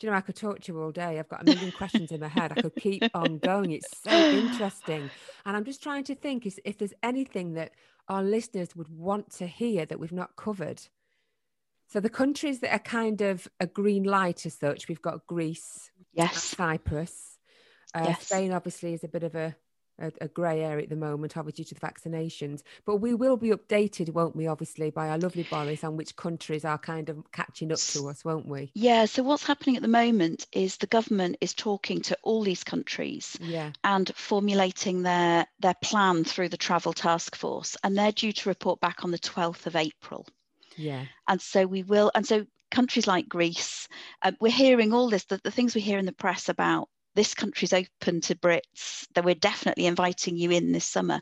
Do 0.00 0.06
you 0.06 0.10
know, 0.10 0.16
I 0.16 0.20
could 0.20 0.36
talk 0.36 0.60
to 0.60 0.72
you 0.72 0.80
all 0.80 0.92
day. 0.92 1.18
I've 1.18 1.28
got 1.28 1.42
a 1.42 1.44
million 1.44 1.72
questions 1.72 2.10
in 2.12 2.20
my 2.20 2.28
head. 2.28 2.52
I 2.56 2.62
could 2.62 2.76
keep 2.76 3.02
on 3.14 3.38
going. 3.38 3.72
It's 3.72 3.96
so 4.02 4.10
interesting. 4.10 5.10
And 5.44 5.56
I'm 5.56 5.64
just 5.64 5.82
trying 5.82 6.04
to 6.04 6.14
think 6.14 6.46
is 6.46 6.60
if 6.64 6.78
there's 6.78 6.94
anything 7.02 7.54
that 7.54 7.72
our 8.08 8.22
listeners 8.22 8.76
would 8.76 8.88
want 8.88 9.32
to 9.34 9.46
hear 9.46 9.86
that 9.86 9.98
we've 9.98 10.12
not 10.12 10.36
covered. 10.36 10.82
So 11.88 12.00
the 12.00 12.10
countries 12.10 12.60
that 12.60 12.72
are 12.72 12.78
kind 12.80 13.20
of 13.20 13.48
a 13.60 13.66
green 13.66 14.04
light 14.04 14.46
as 14.46 14.54
such, 14.54 14.88
we've 14.88 15.02
got 15.02 15.26
Greece, 15.26 15.90
yes, 16.12 16.42
Cyprus. 16.42 17.38
Uh, 17.94 18.06
yes. 18.08 18.26
Spain 18.26 18.52
obviously 18.52 18.94
is 18.94 19.04
a 19.04 19.08
bit 19.08 19.22
of 19.22 19.34
a 19.34 19.54
a, 19.98 20.12
a 20.20 20.28
grey 20.28 20.62
area 20.62 20.84
at 20.84 20.90
the 20.90 20.96
moment, 20.96 21.36
obviously 21.36 21.64
due 21.64 21.68
to 21.68 21.74
the 21.74 21.80
vaccinations. 21.80 22.62
But 22.84 22.96
we 22.96 23.14
will 23.14 23.36
be 23.36 23.50
updated, 23.50 24.12
won't 24.12 24.36
we, 24.36 24.46
obviously, 24.46 24.90
by 24.90 25.08
our 25.08 25.18
lovely 25.18 25.44
Boris 25.44 25.84
on 25.84 25.96
which 25.96 26.16
countries 26.16 26.64
are 26.64 26.78
kind 26.78 27.08
of 27.08 27.30
catching 27.32 27.72
up 27.72 27.78
to 27.78 28.08
us, 28.08 28.24
won't 28.24 28.46
we? 28.46 28.70
Yeah. 28.74 29.04
So 29.04 29.22
what's 29.22 29.46
happening 29.46 29.76
at 29.76 29.82
the 29.82 29.88
moment 29.88 30.46
is 30.52 30.76
the 30.76 30.86
government 30.86 31.36
is 31.40 31.54
talking 31.54 32.00
to 32.02 32.18
all 32.22 32.42
these 32.42 32.64
countries 32.64 33.36
yeah. 33.40 33.70
and 33.82 34.10
formulating 34.16 35.02
their 35.02 35.46
their 35.60 35.74
plan 35.82 36.24
through 36.24 36.48
the 36.48 36.56
travel 36.56 36.92
task 36.92 37.36
force, 37.36 37.76
and 37.82 37.96
they're 37.96 38.12
due 38.12 38.32
to 38.32 38.48
report 38.48 38.80
back 38.80 39.04
on 39.04 39.10
the 39.10 39.18
12th 39.18 39.66
of 39.66 39.76
April. 39.76 40.26
Yeah. 40.76 41.04
And 41.28 41.40
so 41.40 41.66
we 41.66 41.82
will, 41.82 42.10
and 42.14 42.26
so 42.26 42.46
countries 42.70 43.06
like 43.06 43.28
Greece, 43.28 43.88
uh, 44.22 44.32
we're 44.40 44.50
hearing 44.50 44.92
all 44.92 45.08
this, 45.08 45.24
the, 45.24 45.40
the 45.44 45.50
things 45.50 45.74
we 45.74 45.80
hear 45.80 45.98
in 45.98 46.06
the 46.06 46.12
press 46.12 46.48
about 46.48 46.88
this 47.14 47.34
country's 47.34 47.72
open 47.72 48.20
to 48.22 48.34
Brits, 48.34 49.06
that 49.14 49.24
we're 49.24 49.34
definitely 49.34 49.86
inviting 49.86 50.36
you 50.36 50.50
in 50.50 50.72
this 50.72 50.84
summer. 50.84 51.20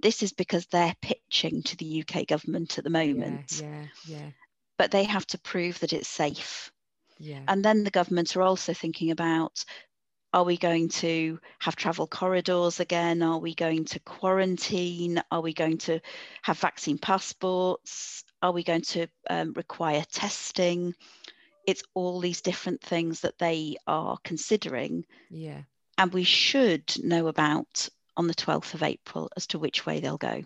This 0.00 0.22
is 0.22 0.32
because 0.32 0.66
they're 0.66 0.94
pitching 1.02 1.62
to 1.64 1.76
the 1.76 2.04
UK 2.04 2.26
government 2.26 2.78
at 2.78 2.84
the 2.84 2.90
moment. 2.90 3.60
Yeah, 3.62 3.86
yeah, 4.06 4.18
yeah. 4.18 4.30
But 4.78 4.90
they 4.90 5.04
have 5.04 5.26
to 5.28 5.38
prove 5.38 5.78
that 5.80 5.92
it's 5.92 6.08
safe. 6.08 6.72
Yeah. 7.18 7.42
And 7.46 7.64
then 7.64 7.84
the 7.84 7.90
government 7.90 8.36
are 8.36 8.42
also 8.42 8.74
thinking 8.74 9.10
about 9.10 9.64
are 10.34 10.44
we 10.44 10.56
going 10.56 10.88
to 10.88 11.38
have 11.60 11.76
travel 11.76 12.08
corridors 12.08 12.80
again? 12.80 13.22
Are 13.22 13.38
we 13.38 13.54
going 13.54 13.84
to 13.84 14.00
quarantine? 14.00 15.22
Are 15.30 15.40
we 15.40 15.54
going 15.54 15.78
to 15.78 16.00
have 16.42 16.58
vaccine 16.58 16.98
passports? 16.98 18.24
Are 18.42 18.50
we 18.50 18.64
going 18.64 18.82
to 18.82 19.06
um, 19.30 19.52
require 19.52 20.04
testing? 20.10 20.92
It's 21.66 21.82
all 21.94 22.20
these 22.20 22.40
different 22.40 22.80
things 22.80 23.20
that 23.20 23.38
they 23.38 23.76
are 23.86 24.18
considering. 24.24 25.04
Yeah. 25.30 25.62
And 25.98 26.12
we 26.12 26.24
should 26.24 26.92
know 27.02 27.28
about 27.28 27.88
on 28.16 28.26
the 28.26 28.34
12th 28.34 28.74
of 28.74 28.82
April 28.82 29.30
as 29.36 29.46
to 29.48 29.58
which 29.58 29.86
way 29.86 30.00
they'll 30.00 30.18
go. 30.18 30.42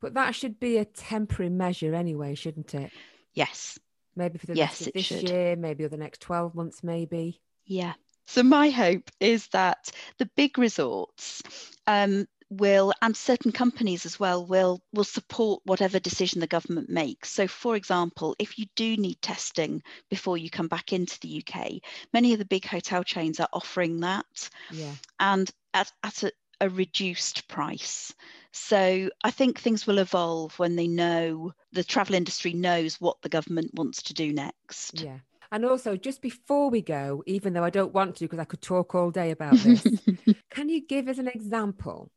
But 0.00 0.14
that 0.14 0.34
should 0.34 0.60
be 0.60 0.78
a 0.78 0.84
temporary 0.84 1.50
measure 1.50 1.94
anyway, 1.94 2.34
shouldn't 2.34 2.74
it? 2.74 2.90
Yes. 3.34 3.78
Maybe 4.14 4.38
for 4.38 4.46
the 4.46 4.56
yes, 4.56 4.80
rest 4.80 4.86
of 4.88 4.92
this 4.92 5.04
should. 5.06 5.28
year, 5.28 5.56
maybe 5.56 5.84
or 5.84 5.88
the 5.88 5.96
next 5.96 6.20
12 6.20 6.54
months, 6.54 6.82
maybe. 6.82 7.40
Yeah. 7.66 7.94
So 8.26 8.42
my 8.42 8.70
hope 8.70 9.10
is 9.20 9.48
that 9.48 9.90
the 10.18 10.28
big 10.36 10.58
resorts 10.58 11.42
um, 11.86 12.26
will 12.50 12.92
and 13.02 13.16
certain 13.16 13.52
companies 13.52 14.06
as 14.06 14.20
well 14.20 14.44
will 14.46 14.80
will 14.92 15.04
support 15.04 15.60
whatever 15.64 15.98
decision 15.98 16.40
the 16.40 16.46
government 16.46 16.88
makes. 16.88 17.30
So 17.30 17.48
for 17.48 17.76
example 17.76 18.36
if 18.38 18.58
you 18.58 18.66
do 18.76 18.96
need 18.96 19.20
testing 19.20 19.82
before 20.10 20.38
you 20.38 20.50
come 20.50 20.68
back 20.68 20.92
into 20.92 21.18
the 21.20 21.42
uk 21.42 21.70
many 22.12 22.32
of 22.32 22.38
the 22.38 22.44
big 22.44 22.64
hotel 22.64 23.02
chains 23.02 23.40
are 23.40 23.48
offering 23.52 24.00
that 24.00 24.50
yeah. 24.70 24.92
and 25.18 25.50
at, 25.74 25.90
at 26.02 26.22
a, 26.22 26.32
a 26.60 26.68
reduced 26.68 27.48
price. 27.48 28.14
So 28.52 29.10
i 29.24 29.30
think 29.30 29.58
things 29.58 29.86
will 29.86 29.98
evolve 29.98 30.58
when 30.58 30.76
they 30.76 30.86
know 30.86 31.52
the 31.72 31.84
travel 31.84 32.14
industry 32.14 32.52
knows 32.52 33.00
what 33.00 33.20
the 33.22 33.28
government 33.28 33.72
wants 33.74 34.02
to 34.04 34.14
do 34.14 34.32
next. 34.32 35.00
Yeah. 35.00 35.18
And 35.52 35.64
also, 35.64 35.96
just 35.96 36.22
before 36.22 36.70
we 36.70 36.82
go, 36.82 37.22
even 37.24 37.52
though 37.52 37.62
I 37.62 37.70
don't 37.70 37.94
want 37.94 38.16
to, 38.16 38.24
because 38.24 38.40
I 38.40 38.44
could 38.44 38.60
talk 38.62 38.96
all 38.96 39.12
day 39.12 39.30
about 39.30 39.54
this, 39.54 39.86
can 40.50 40.68
you 40.68 40.84
give 40.84 41.06
us 41.06 41.18
an 41.18 41.28
example 41.28 42.10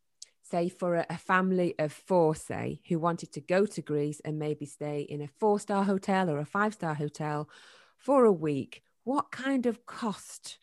say 0.50 0.70
for 0.70 0.96
a, 0.96 1.06
a, 1.10 1.18
family 1.18 1.76
of 1.80 1.92
four, 1.92 2.36
say, 2.36 2.82
who 2.88 3.00
wanted 3.00 3.32
to 3.34 3.42
go 3.42 3.66
to 3.66 3.82
Greece 3.82 4.20
and 4.26 4.40
maybe 4.40 4.66
stay 4.66 5.02
in 5.02 5.22
a 5.22 5.28
four 5.28 5.60
star 5.60 5.84
hotel 5.84 6.30
or 6.30 6.40
a 6.40 6.46
five 6.46 6.74
star 6.74 6.94
hotel 6.96 7.50
for 7.98 8.26
a 8.26 8.32
week, 8.32 8.84
what 9.04 9.32
kind 9.32 9.66
of 9.66 9.86
cost 9.86 10.60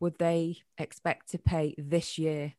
would 0.00 0.18
they 0.18 0.58
expect 0.78 1.30
to 1.30 1.38
pay 1.38 1.74
this 1.78 2.18
year? 2.18 2.54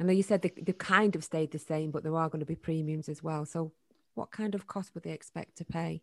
I 0.00 0.04
know 0.04 0.12
you 0.12 0.22
said 0.22 0.42
they 0.42 0.72
kind 0.72 1.14
of 1.14 1.22
stayed 1.22 1.52
the 1.52 1.58
same, 1.58 1.90
but 1.90 2.02
there 2.02 2.16
are 2.16 2.28
going 2.28 2.40
to 2.40 2.46
be 2.46 2.56
premiums 2.56 3.08
as 3.08 3.22
well. 3.22 3.44
So, 3.44 3.72
what 4.14 4.30
kind 4.30 4.54
of 4.54 4.66
cost 4.66 4.94
would 4.94 5.04
they 5.04 5.12
expect 5.12 5.56
to 5.58 5.64
pay? 5.64 6.02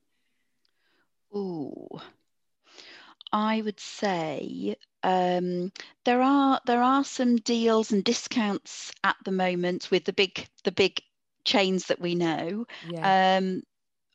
Oh, 1.33 2.01
I 3.31 3.61
would 3.61 3.79
say 3.79 4.75
um, 5.03 5.71
there 6.05 6.21
are 6.21 6.59
there 6.65 6.81
are 6.81 7.03
some 7.03 7.37
deals 7.37 7.91
and 7.91 8.03
discounts 8.03 8.91
at 9.03 9.15
the 9.25 9.31
moment 9.31 9.89
with 9.91 10.05
the 10.05 10.13
big 10.13 10.47
the 10.63 10.71
big 10.71 11.01
chains 11.43 11.87
that 11.87 11.99
we 11.99 12.15
know. 12.15 12.65
Yeah. 12.89 13.37
Um, 13.37 13.63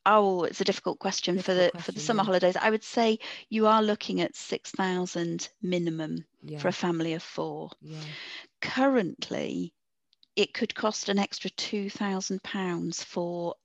oh, 0.05 0.43
it's 0.43 0.61
a 0.61 0.65
difficult 0.65 0.99
question 0.99 1.35
difficult 1.35 1.45
for 1.57 1.63
the 1.63 1.71
question, 1.71 1.83
for 1.83 1.91
the 1.91 1.99
summer 1.99 2.21
yeah. 2.21 2.25
holidays. 2.25 2.55
I 2.55 2.69
would 2.69 2.83
say 2.83 3.19
you 3.49 3.67
are 3.67 3.83
looking 3.83 4.21
at 4.21 4.35
six 4.35 4.71
thousand 4.71 5.49
minimum 5.61 6.25
yeah. 6.41 6.59
for 6.59 6.69
a 6.69 6.73
family 6.73 7.13
of 7.13 7.23
four. 7.23 7.71
Yeah. 7.81 7.97
Currently, 8.61 9.73
it 10.35 10.53
could 10.53 10.73
cost 10.73 11.09
an 11.09 11.19
extra 11.19 11.49
two 11.49 11.89
thousand 11.89 12.43
pounds 12.43 13.03
for 13.03 13.55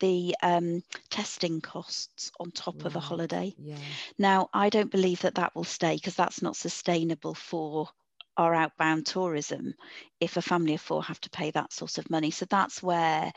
the 0.00 0.34
um, 0.42 0.82
testing 1.10 1.60
costs 1.60 2.30
on 2.38 2.50
top 2.50 2.76
right. 2.76 2.86
of 2.86 2.96
a 2.96 3.00
holiday. 3.00 3.54
Yeah. 3.58 3.76
Now, 4.18 4.48
I 4.52 4.68
don't 4.68 4.90
believe 4.90 5.22
that 5.22 5.36
that 5.36 5.54
will 5.54 5.64
stay 5.64 5.94
because 5.96 6.14
that's 6.14 6.42
not 6.42 6.56
sustainable 6.56 7.34
for 7.34 7.88
our 8.36 8.54
outbound 8.54 9.06
tourism 9.06 9.74
if 10.20 10.36
a 10.36 10.42
family 10.42 10.74
of 10.74 10.80
four 10.80 11.02
have 11.02 11.20
to 11.22 11.30
pay 11.30 11.50
that 11.52 11.72
sort 11.72 11.98
of 11.98 12.10
money. 12.10 12.30
So 12.30 12.46
that's 12.48 12.82
where 12.82 13.32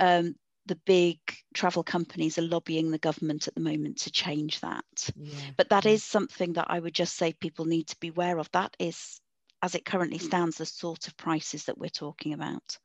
um, 0.00 0.34
the 0.66 0.76
big 0.86 1.18
travel 1.52 1.82
companies 1.82 2.38
are 2.38 2.42
lobbying 2.42 2.90
the 2.90 2.98
government 2.98 3.48
at 3.48 3.54
the 3.54 3.60
moment 3.60 3.98
to 3.98 4.10
change 4.10 4.60
that. 4.60 4.84
Yeah. 5.16 5.38
But 5.56 5.68
that 5.70 5.86
is 5.86 6.02
something 6.02 6.54
that 6.54 6.66
I 6.70 6.78
would 6.78 6.94
just 6.94 7.16
say 7.16 7.32
people 7.34 7.66
need 7.66 7.88
to 7.88 7.96
be 8.00 8.08
aware 8.08 8.38
of. 8.38 8.50
That 8.52 8.74
is, 8.78 9.20
as 9.62 9.74
it 9.74 9.84
currently 9.84 10.18
stands, 10.18 10.56
the 10.56 10.66
sort 10.66 11.06
of 11.06 11.16
prices 11.16 11.64
that 11.64 11.78
we're 11.78 11.90
talking 11.90 12.32
about. 12.32 12.78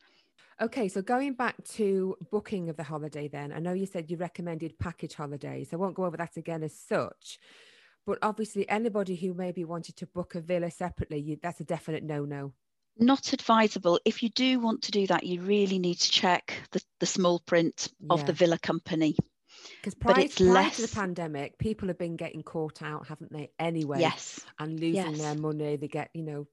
Okay, 0.62 0.90
so 0.90 1.02
going 1.02 1.34
back 1.34 1.56
to 1.76 2.18
booking 2.32 2.70
of 2.70 2.76
the 2.76 2.84
holiday, 2.84 3.30
then 3.30 3.54
I 3.54 3.60
know 3.60 3.72
you 3.72 3.86
said 3.86 4.12
you 4.12 4.18
recommended 4.18 4.78
package 4.78 5.14
holidays. 5.14 5.70
I 5.72 5.78
won't 5.78 5.96
go 5.96 6.04
over 6.04 6.18
that 6.18 6.36
again 6.36 6.64
as 6.64 6.78
such, 6.78 7.40
but 8.06 8.20
obviously 8.22 8.68
anybody 8.68 9.16
who 9.16 9.34
maybe 9.34 9.64
wanted 9.64 9.96
to 9.98 10.08
book 10.08 10.36
a 10.36 10.42
villa 10.42 10.70
separately, 10.70 11.20
you, 11.20 11.38
that's 11.42 11.62
a 11.62 11.64
definite 11.64 12.04
no-no. 12.04 12.52
Not 12.98 13.32
advisable. 13.32 14.02
If 14.04 14.22
you 14.22 14.28
do 14.28 14.60
want 14.60 14.82
to 14.84 14.92
do 14.92 15.08
that, 15.08 15.24
you 15.24 15.40
really 15.42 15.80
need 15.80 15.96
to 15.96 16.12
check 16.12 16.54
the, 16.72 16.82
the 17.00 17.06
small 17.06 17.40
print 17.40 17.88
of 18.10 18.20
yeah. 18.20 18.26
the 18.26 18.34
villa 18.34 18.60
company. 18.60 19.16
Because 19.78 19.96
prior, 19.96 20.28
prior 20.28 20.52
less... 20.52 20.76
to 20.78 20.82
the 20.84 20.96
pandemic, 20.96 21.58
people 21.58 21.88
have 21.88 21.98
been 21.98 22.16
getting 22.16 22.44
caught 22.44 22.82
out, 22.82 23.08
haven't 23.08 23.32
they? 23.32 23.52
Anyway, 23.60 24.00
yes, 24.00 24.46
and 24.60 24.80
losing 24.80 25.16
yes. 25.16 25.18
their 25.20 25.36
money. 25.36 25.76
They 25.76 25.88
get, 25.88 26.10
you 26.14 26.24
know, 26.24 26.48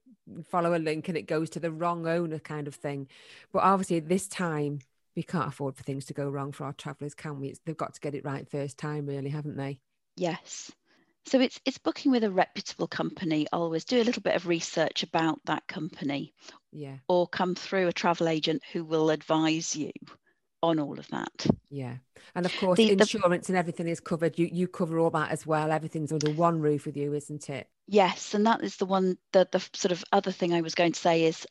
follow 0.49 0.75
a 0.75 0.79
link 0.79 1.07
and 1.07 1.17
it 1.17 1.23
goes 1.23 1.49
to 1.51 1.59
the 1.59 1.71
wrong 1.71 2.07
owner, 2.07 2.39
kind 2.39 2.67
of 2.67 2.75
thing. 2.75 3.07
But 3.51 3.63
obviously, 3.63 3.99
this 3.99 4.27
time 4.27 4.79
we 5.15 5.23
can't 5.23 5.47
afford 5.47 5.75
for 5.75 5.83
things 5.83 6.05
to 6.05 6.13
go 6.13 6.29
wrong 6.29 6.51
for 6.51 6.65
our 6.65 6.73
travellers, 6.73 7.15
can 7.15 7.39
we? 7.39 7.47
It's, 7.47 7.59
they've 7.65 7.75
got 7.75 7.93
to 7.95 8.01
get 8.01 8.15
it 8.15 8.25
right 8.25 8.49
first 8.49 8.77
time, 8.77 9.07
really, 9.07 9.29
haven't 9.29 9.57
they? 9.57 9.79
Yes. 10.15 10.71
So 11.25 11.41
it's 11.41 11.59
it's 11.65 11.77
booking 11.77 12.11
with 12.11 12.23
a 12.23 12.31
reputable 12.31 12.87
company. 12.87 13.47
Always 13.51 13.83
do 13.83 14.01
a 14.01 14.05
little 14.05 14.21
bit 14.21 14.35
of 14.35 14.47
research 14.47 15.03
about 15.03 15.39
that 15.45 15.67
company. 15.67 16.33
Yeah. 16.71 16.97
Or 17.09 17.27
come 17.27 17.53
through 17.53 17.87
a 17.87 17.93
travel 17.93 18.29
agent 18.29 18.63
who 18.71 18.85
will 18.85 19.09
advise 19.09 19.75
you 19.75 19.91
on 20.63 20.79
all 20.79 20.97
of 20.97 21.07
that. 21.09 21.47
Yeah. 21.69 21.95
And 22.35 22.45
of 22.45 22.55
course 22.57 22.77
the, 22.77 22.91
insurance 22.91 23.47
the, 23.47 23.53
and 23.53 23.57
everything 23.57 23.87
is 23.87 23.99
covered. 23.99 24.37
You 24.37 24.49
you 24.51 24.67
cover 24.67 24.99
all 24.99 25.09
that 25.11 25.31
as 25.31 25.45
well. 25.45 25.71
Everything's 25.71 26.11
under 26.11 26.31
one 26.31 26.59
roof 26.59 26.85
with 26.85 26.97
you, 26.97 27.13
isn't 27.13 27.49
it? 27.49 27.69
Yes, 27.87 28.33
and 28.33 28.45
that 28.45 28.63
is 28.63 28.77
the 28.77 28.85
one 28.85 29.17
the 29.33 29.47
the 29.51 29.59
sort 29.73 29.91
of 29.91 30.03
other 30.11 30.31
thing 30.31 30.53
I 30.53 30.61
was 30.61 30.75
going 30.75 30.91
to 30.91 30.99
say 30.99 31.25
is 31.25 31.45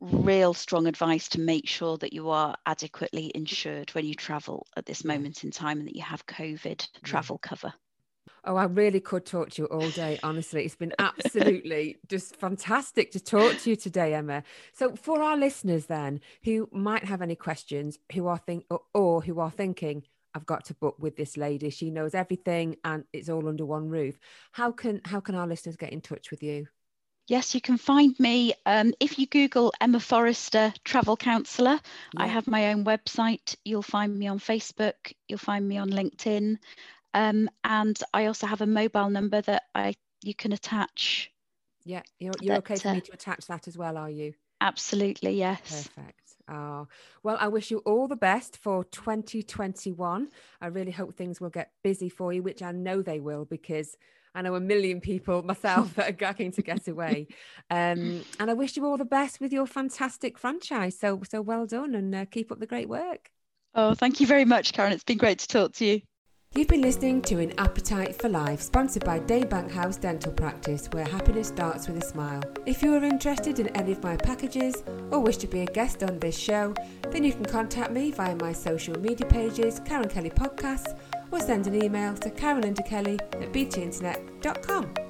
real 0.00 0.54
strong 0.54 0.86
advice 0.86 1.28
to 1.28 1.40
make 1.40 1.68
sure 1.68 1.98
that 1.98 2.12
you 2.12 2.30
are 2.30 2.56
adequately 2.64 3.30
insured 3.34 3.90
when 3.90 4.06
you 4.06 4.14
travel 4.14 4.66
at 4.76 4.86
this 4.86 5.04
moment 5.04 5.44
in 5.44 5.50
time 5.50 5.78
and 5.78 5.86
that 5.86 5.96
you 5.96 6.02
have 6.02 6.26
COVID 6.26 6.86
travel 7.02 7.38
yeah. 7.42 7.48
cover. 7.48 7.72
Oh, 8.44 8.56
I 8.56 8.64
really 8.64 9.00
could 9.00 9.26
talk 9.26 9.50
to 9.50 9.62
you 9.62 9.66
all 9.68 9.90
day. 9.90 10.18
Honestly, 10.22 10.64
it's 10.64 10.76
been 10.76 10.94
absolutely 10.98 11.98
just 12.08 12.36
fantastic 12.36 13.10
to 13.12 13.20
talk 13.20 13.58
to 13.58 13.70
you 13.70 13.76
today, 13.76 14.14
Emma. 14.14 14.42
So, 14.72 14.96
for 14.96 15.22
our 15.22 15.36
listeners, 15.36 15.86
then 15.86 16.20
who 16.44 16.68
might 16.72 17.04
have 17.04 17.22
any 17.22 17.36
questions, 17.36 17.98
who 18.12 18.26
are 18.26 18.38
think 18.38 18.64
or, 18.70 18.80
or 18.94 19.20
who 19.20 19.40
are 19.40 19.50
thinking, 19.50 20.04
I've 20.34 20.46
got 20.46 20.64
to 20.66 20.74
book 20.74 20.96
with 20.98 21.16
this 21.16 21.36
lady. 21.36 21.70
She 21.70 21.90
knows 21.90 22.14
everything, 22.14 22.76
and 22.84 23.04
it's 23.12 23.28
all 23.28 23.48
under 23.48 23.66
one 23.66 23.88
roof. 23.88 24.18
How 24.52 24.72
can 24.72 25.00
how 25.04 25.20
can 25.20 25.34
our 25.34 25.46
listeners 25.46 25.76
get 25.76 25.92
in 25.92 26.00
touch 26.00 26.30
with 26.30 26.42
you? 26.42 26.66
Yes, 27.26 27.54
you 27.54 27.60
can 27.60 27.76
find 27.76 28.18
me 28.18 28.54
um, 28.66 28.92
if 28.98 29.16
you 29.16 29.26
Google 29.26 29.72
Emma 29.80 30.00
Forrester 30.00 30.74
Travel 30.84 31.16
Counsellor. 31.16 31.78
Yeah. 32.14 32.24
I 32.24 32.26
have 32.26 32.48
my 32.48 32.72
own 32.72 32.84
website. 32.84 33.54
You'll 33.64 33.82
find 33.82 34.18
me 34.18 34.26
on 34.26 34.40
Facebook. 34.40 35.12
You'll 35.28 35.38
find 35.38 35.68
me 35.68 35.78
on 35.78 35.90
LinkedIn. 35.90 36.58
Um, 37.14 37.50
and 37.64 37.98
I 38.14 38.26
also 38.26 38.46
have 38.46 38.60
a 38.60 38.66
mobile 38.66 39.10
number 39.10 39.40
that 39.42 39.64
I 39.74 39.94
you 40.22 40.34
can 40.34 40.52
attach. 40.52 41.30
Yeah, 41.84 42.02
you're, 42.18 42.34
you're 42.40 42.54
that, 42.54 42.58
okay 42.58 42.78
for 42.78 42.88
uh, 42.88 42.94
me 42.94 43.00
to 43.00 43.12
attach 43.12 43.46
that 43.46 43.66
as 43.66 43.76
well, 43.76 43.96
are 43.96 44.10
you? 44.10 44.34
Absolutely, 44.60 45.32
yes. 45.32 45.88
Perfect. 45.94 46.20
Oh, 46.48 46.88
well, 47.22 47.36
I 47.40 47.48
wish 47.48 47.70
you 47.70 47.78
all 47.78 48.08
the 48.08 48.16
best 48.16 48.58
for 48.58 48.84
2021. 48.84 50.28
I 50.60 50.66
really 50.66 50.90
hope 50.90 51.14
things 51.14 51.40
will 51.40 51.50
get 51.50 51.70
busy 51.82 52.08
for 52.08 52.32
you, 52.32 52.42
which 52.42 52.62
I 52.62 52.72
know 52.72 53.02
they 53.02 53.20
will 53.20 53.44
because 53.44 53.96
I 54.34 54.42
know 54.42 54.54
a 54.56 54.60
million 54.60 55.00
people 55.00 55.42
myself 55.44 55.94
that 55.94 56.08
are 56.08 56.34
going 56.34 56.52
to 56.52 56.62
get 56.62 56.86
away. 56.88 57.28
Um, 57.70 58.24
and 58.40 58.50
I 58.50 58.54
wish 58.54 58.76
you 58.76 58.84
all 58.84 58.96
the 58.96 59.04
best 59.04 59.40
with 59.40 59.52
your 59.52 59.66
fantastic 59.66 60.38
franchise. 60.38 60.98
So, 60.98 61.22
so 61.30 61.40
well 61.40 61.66
done 61.66 61.94
and 61.94 62.12
uh, 62.14 62.24
keep 62.24 62.50
up 62.50 62.58
the 62.58 62.66
great 62.66 62.88
work. 62.88 63.30
Oh, 63.74 63.94
thank 63.94 64.20
you 64.20 64.26
very 64.26 64.44
much, 64.44 64.72
Karen. 64.72 64.92
It's 64.92 65.04
been 65.04 65.18
great 65.18 65.38
to 65.40 65.48
talk 65.48 65.72
to 65.74 65.84
you. 65.84 66.00
You've 66.56 66.66
been 66.66 66.82
listening 66.82 67.22
to 67.22 67.38
An 67.38 67.56
Appetite 67.58 68.20
for 68.20 68.28
Life, 68.28 68.60
sponsored 68.60 69.04
by 69.04 69.20
Daybank 69.20 69.70
House 69.70 69.96
Dental 69.96 70.32
Practice, 70.32 70.88
where 70.90 71.04
happiness 71.04 71.46
starts 71.46 71.86
with 71.86 72.02
a 72.02 72.04
smile. 72.04 72.42
If 72.66 72.82
you 72.82 72.92
are 72.92 73.04
interested 73.04 73.60
in 73.60 73.68
any 73.68 73.92
of 73.92 74.02
my 74.02 74.16
packages 74.16 74.82
or 75.12 75.20
wish 75.20 75.36
to 75.36 75.46
be 75.46 75.60
a 75.60 75.66
guest 75.66 76.02
on 76.02 76.18
this 76.18 76.36
show, 76.36 76.74
then 77.12 77.22
you 77.22 77.32
can 77.32 77.44
contact 77.44 77.92
me 77.92 78.10
via 78.10 78.34
my 78.34 78.52
social 78.52 78.98
media 78.98 79.28
pages, 79.28 79.80
Karen 79.84 80.08
Kelly 80.08 80.30
Podcasts, 80.30 80.98
or 81.30 81.38
send 81.38 81.68
an 81.68 81.80
email 81.80 82.14
to 82.14 82.30
karenunderkelly 82.30 83.20
at 83.40 83.52
btinternet.com. 83.52 85.09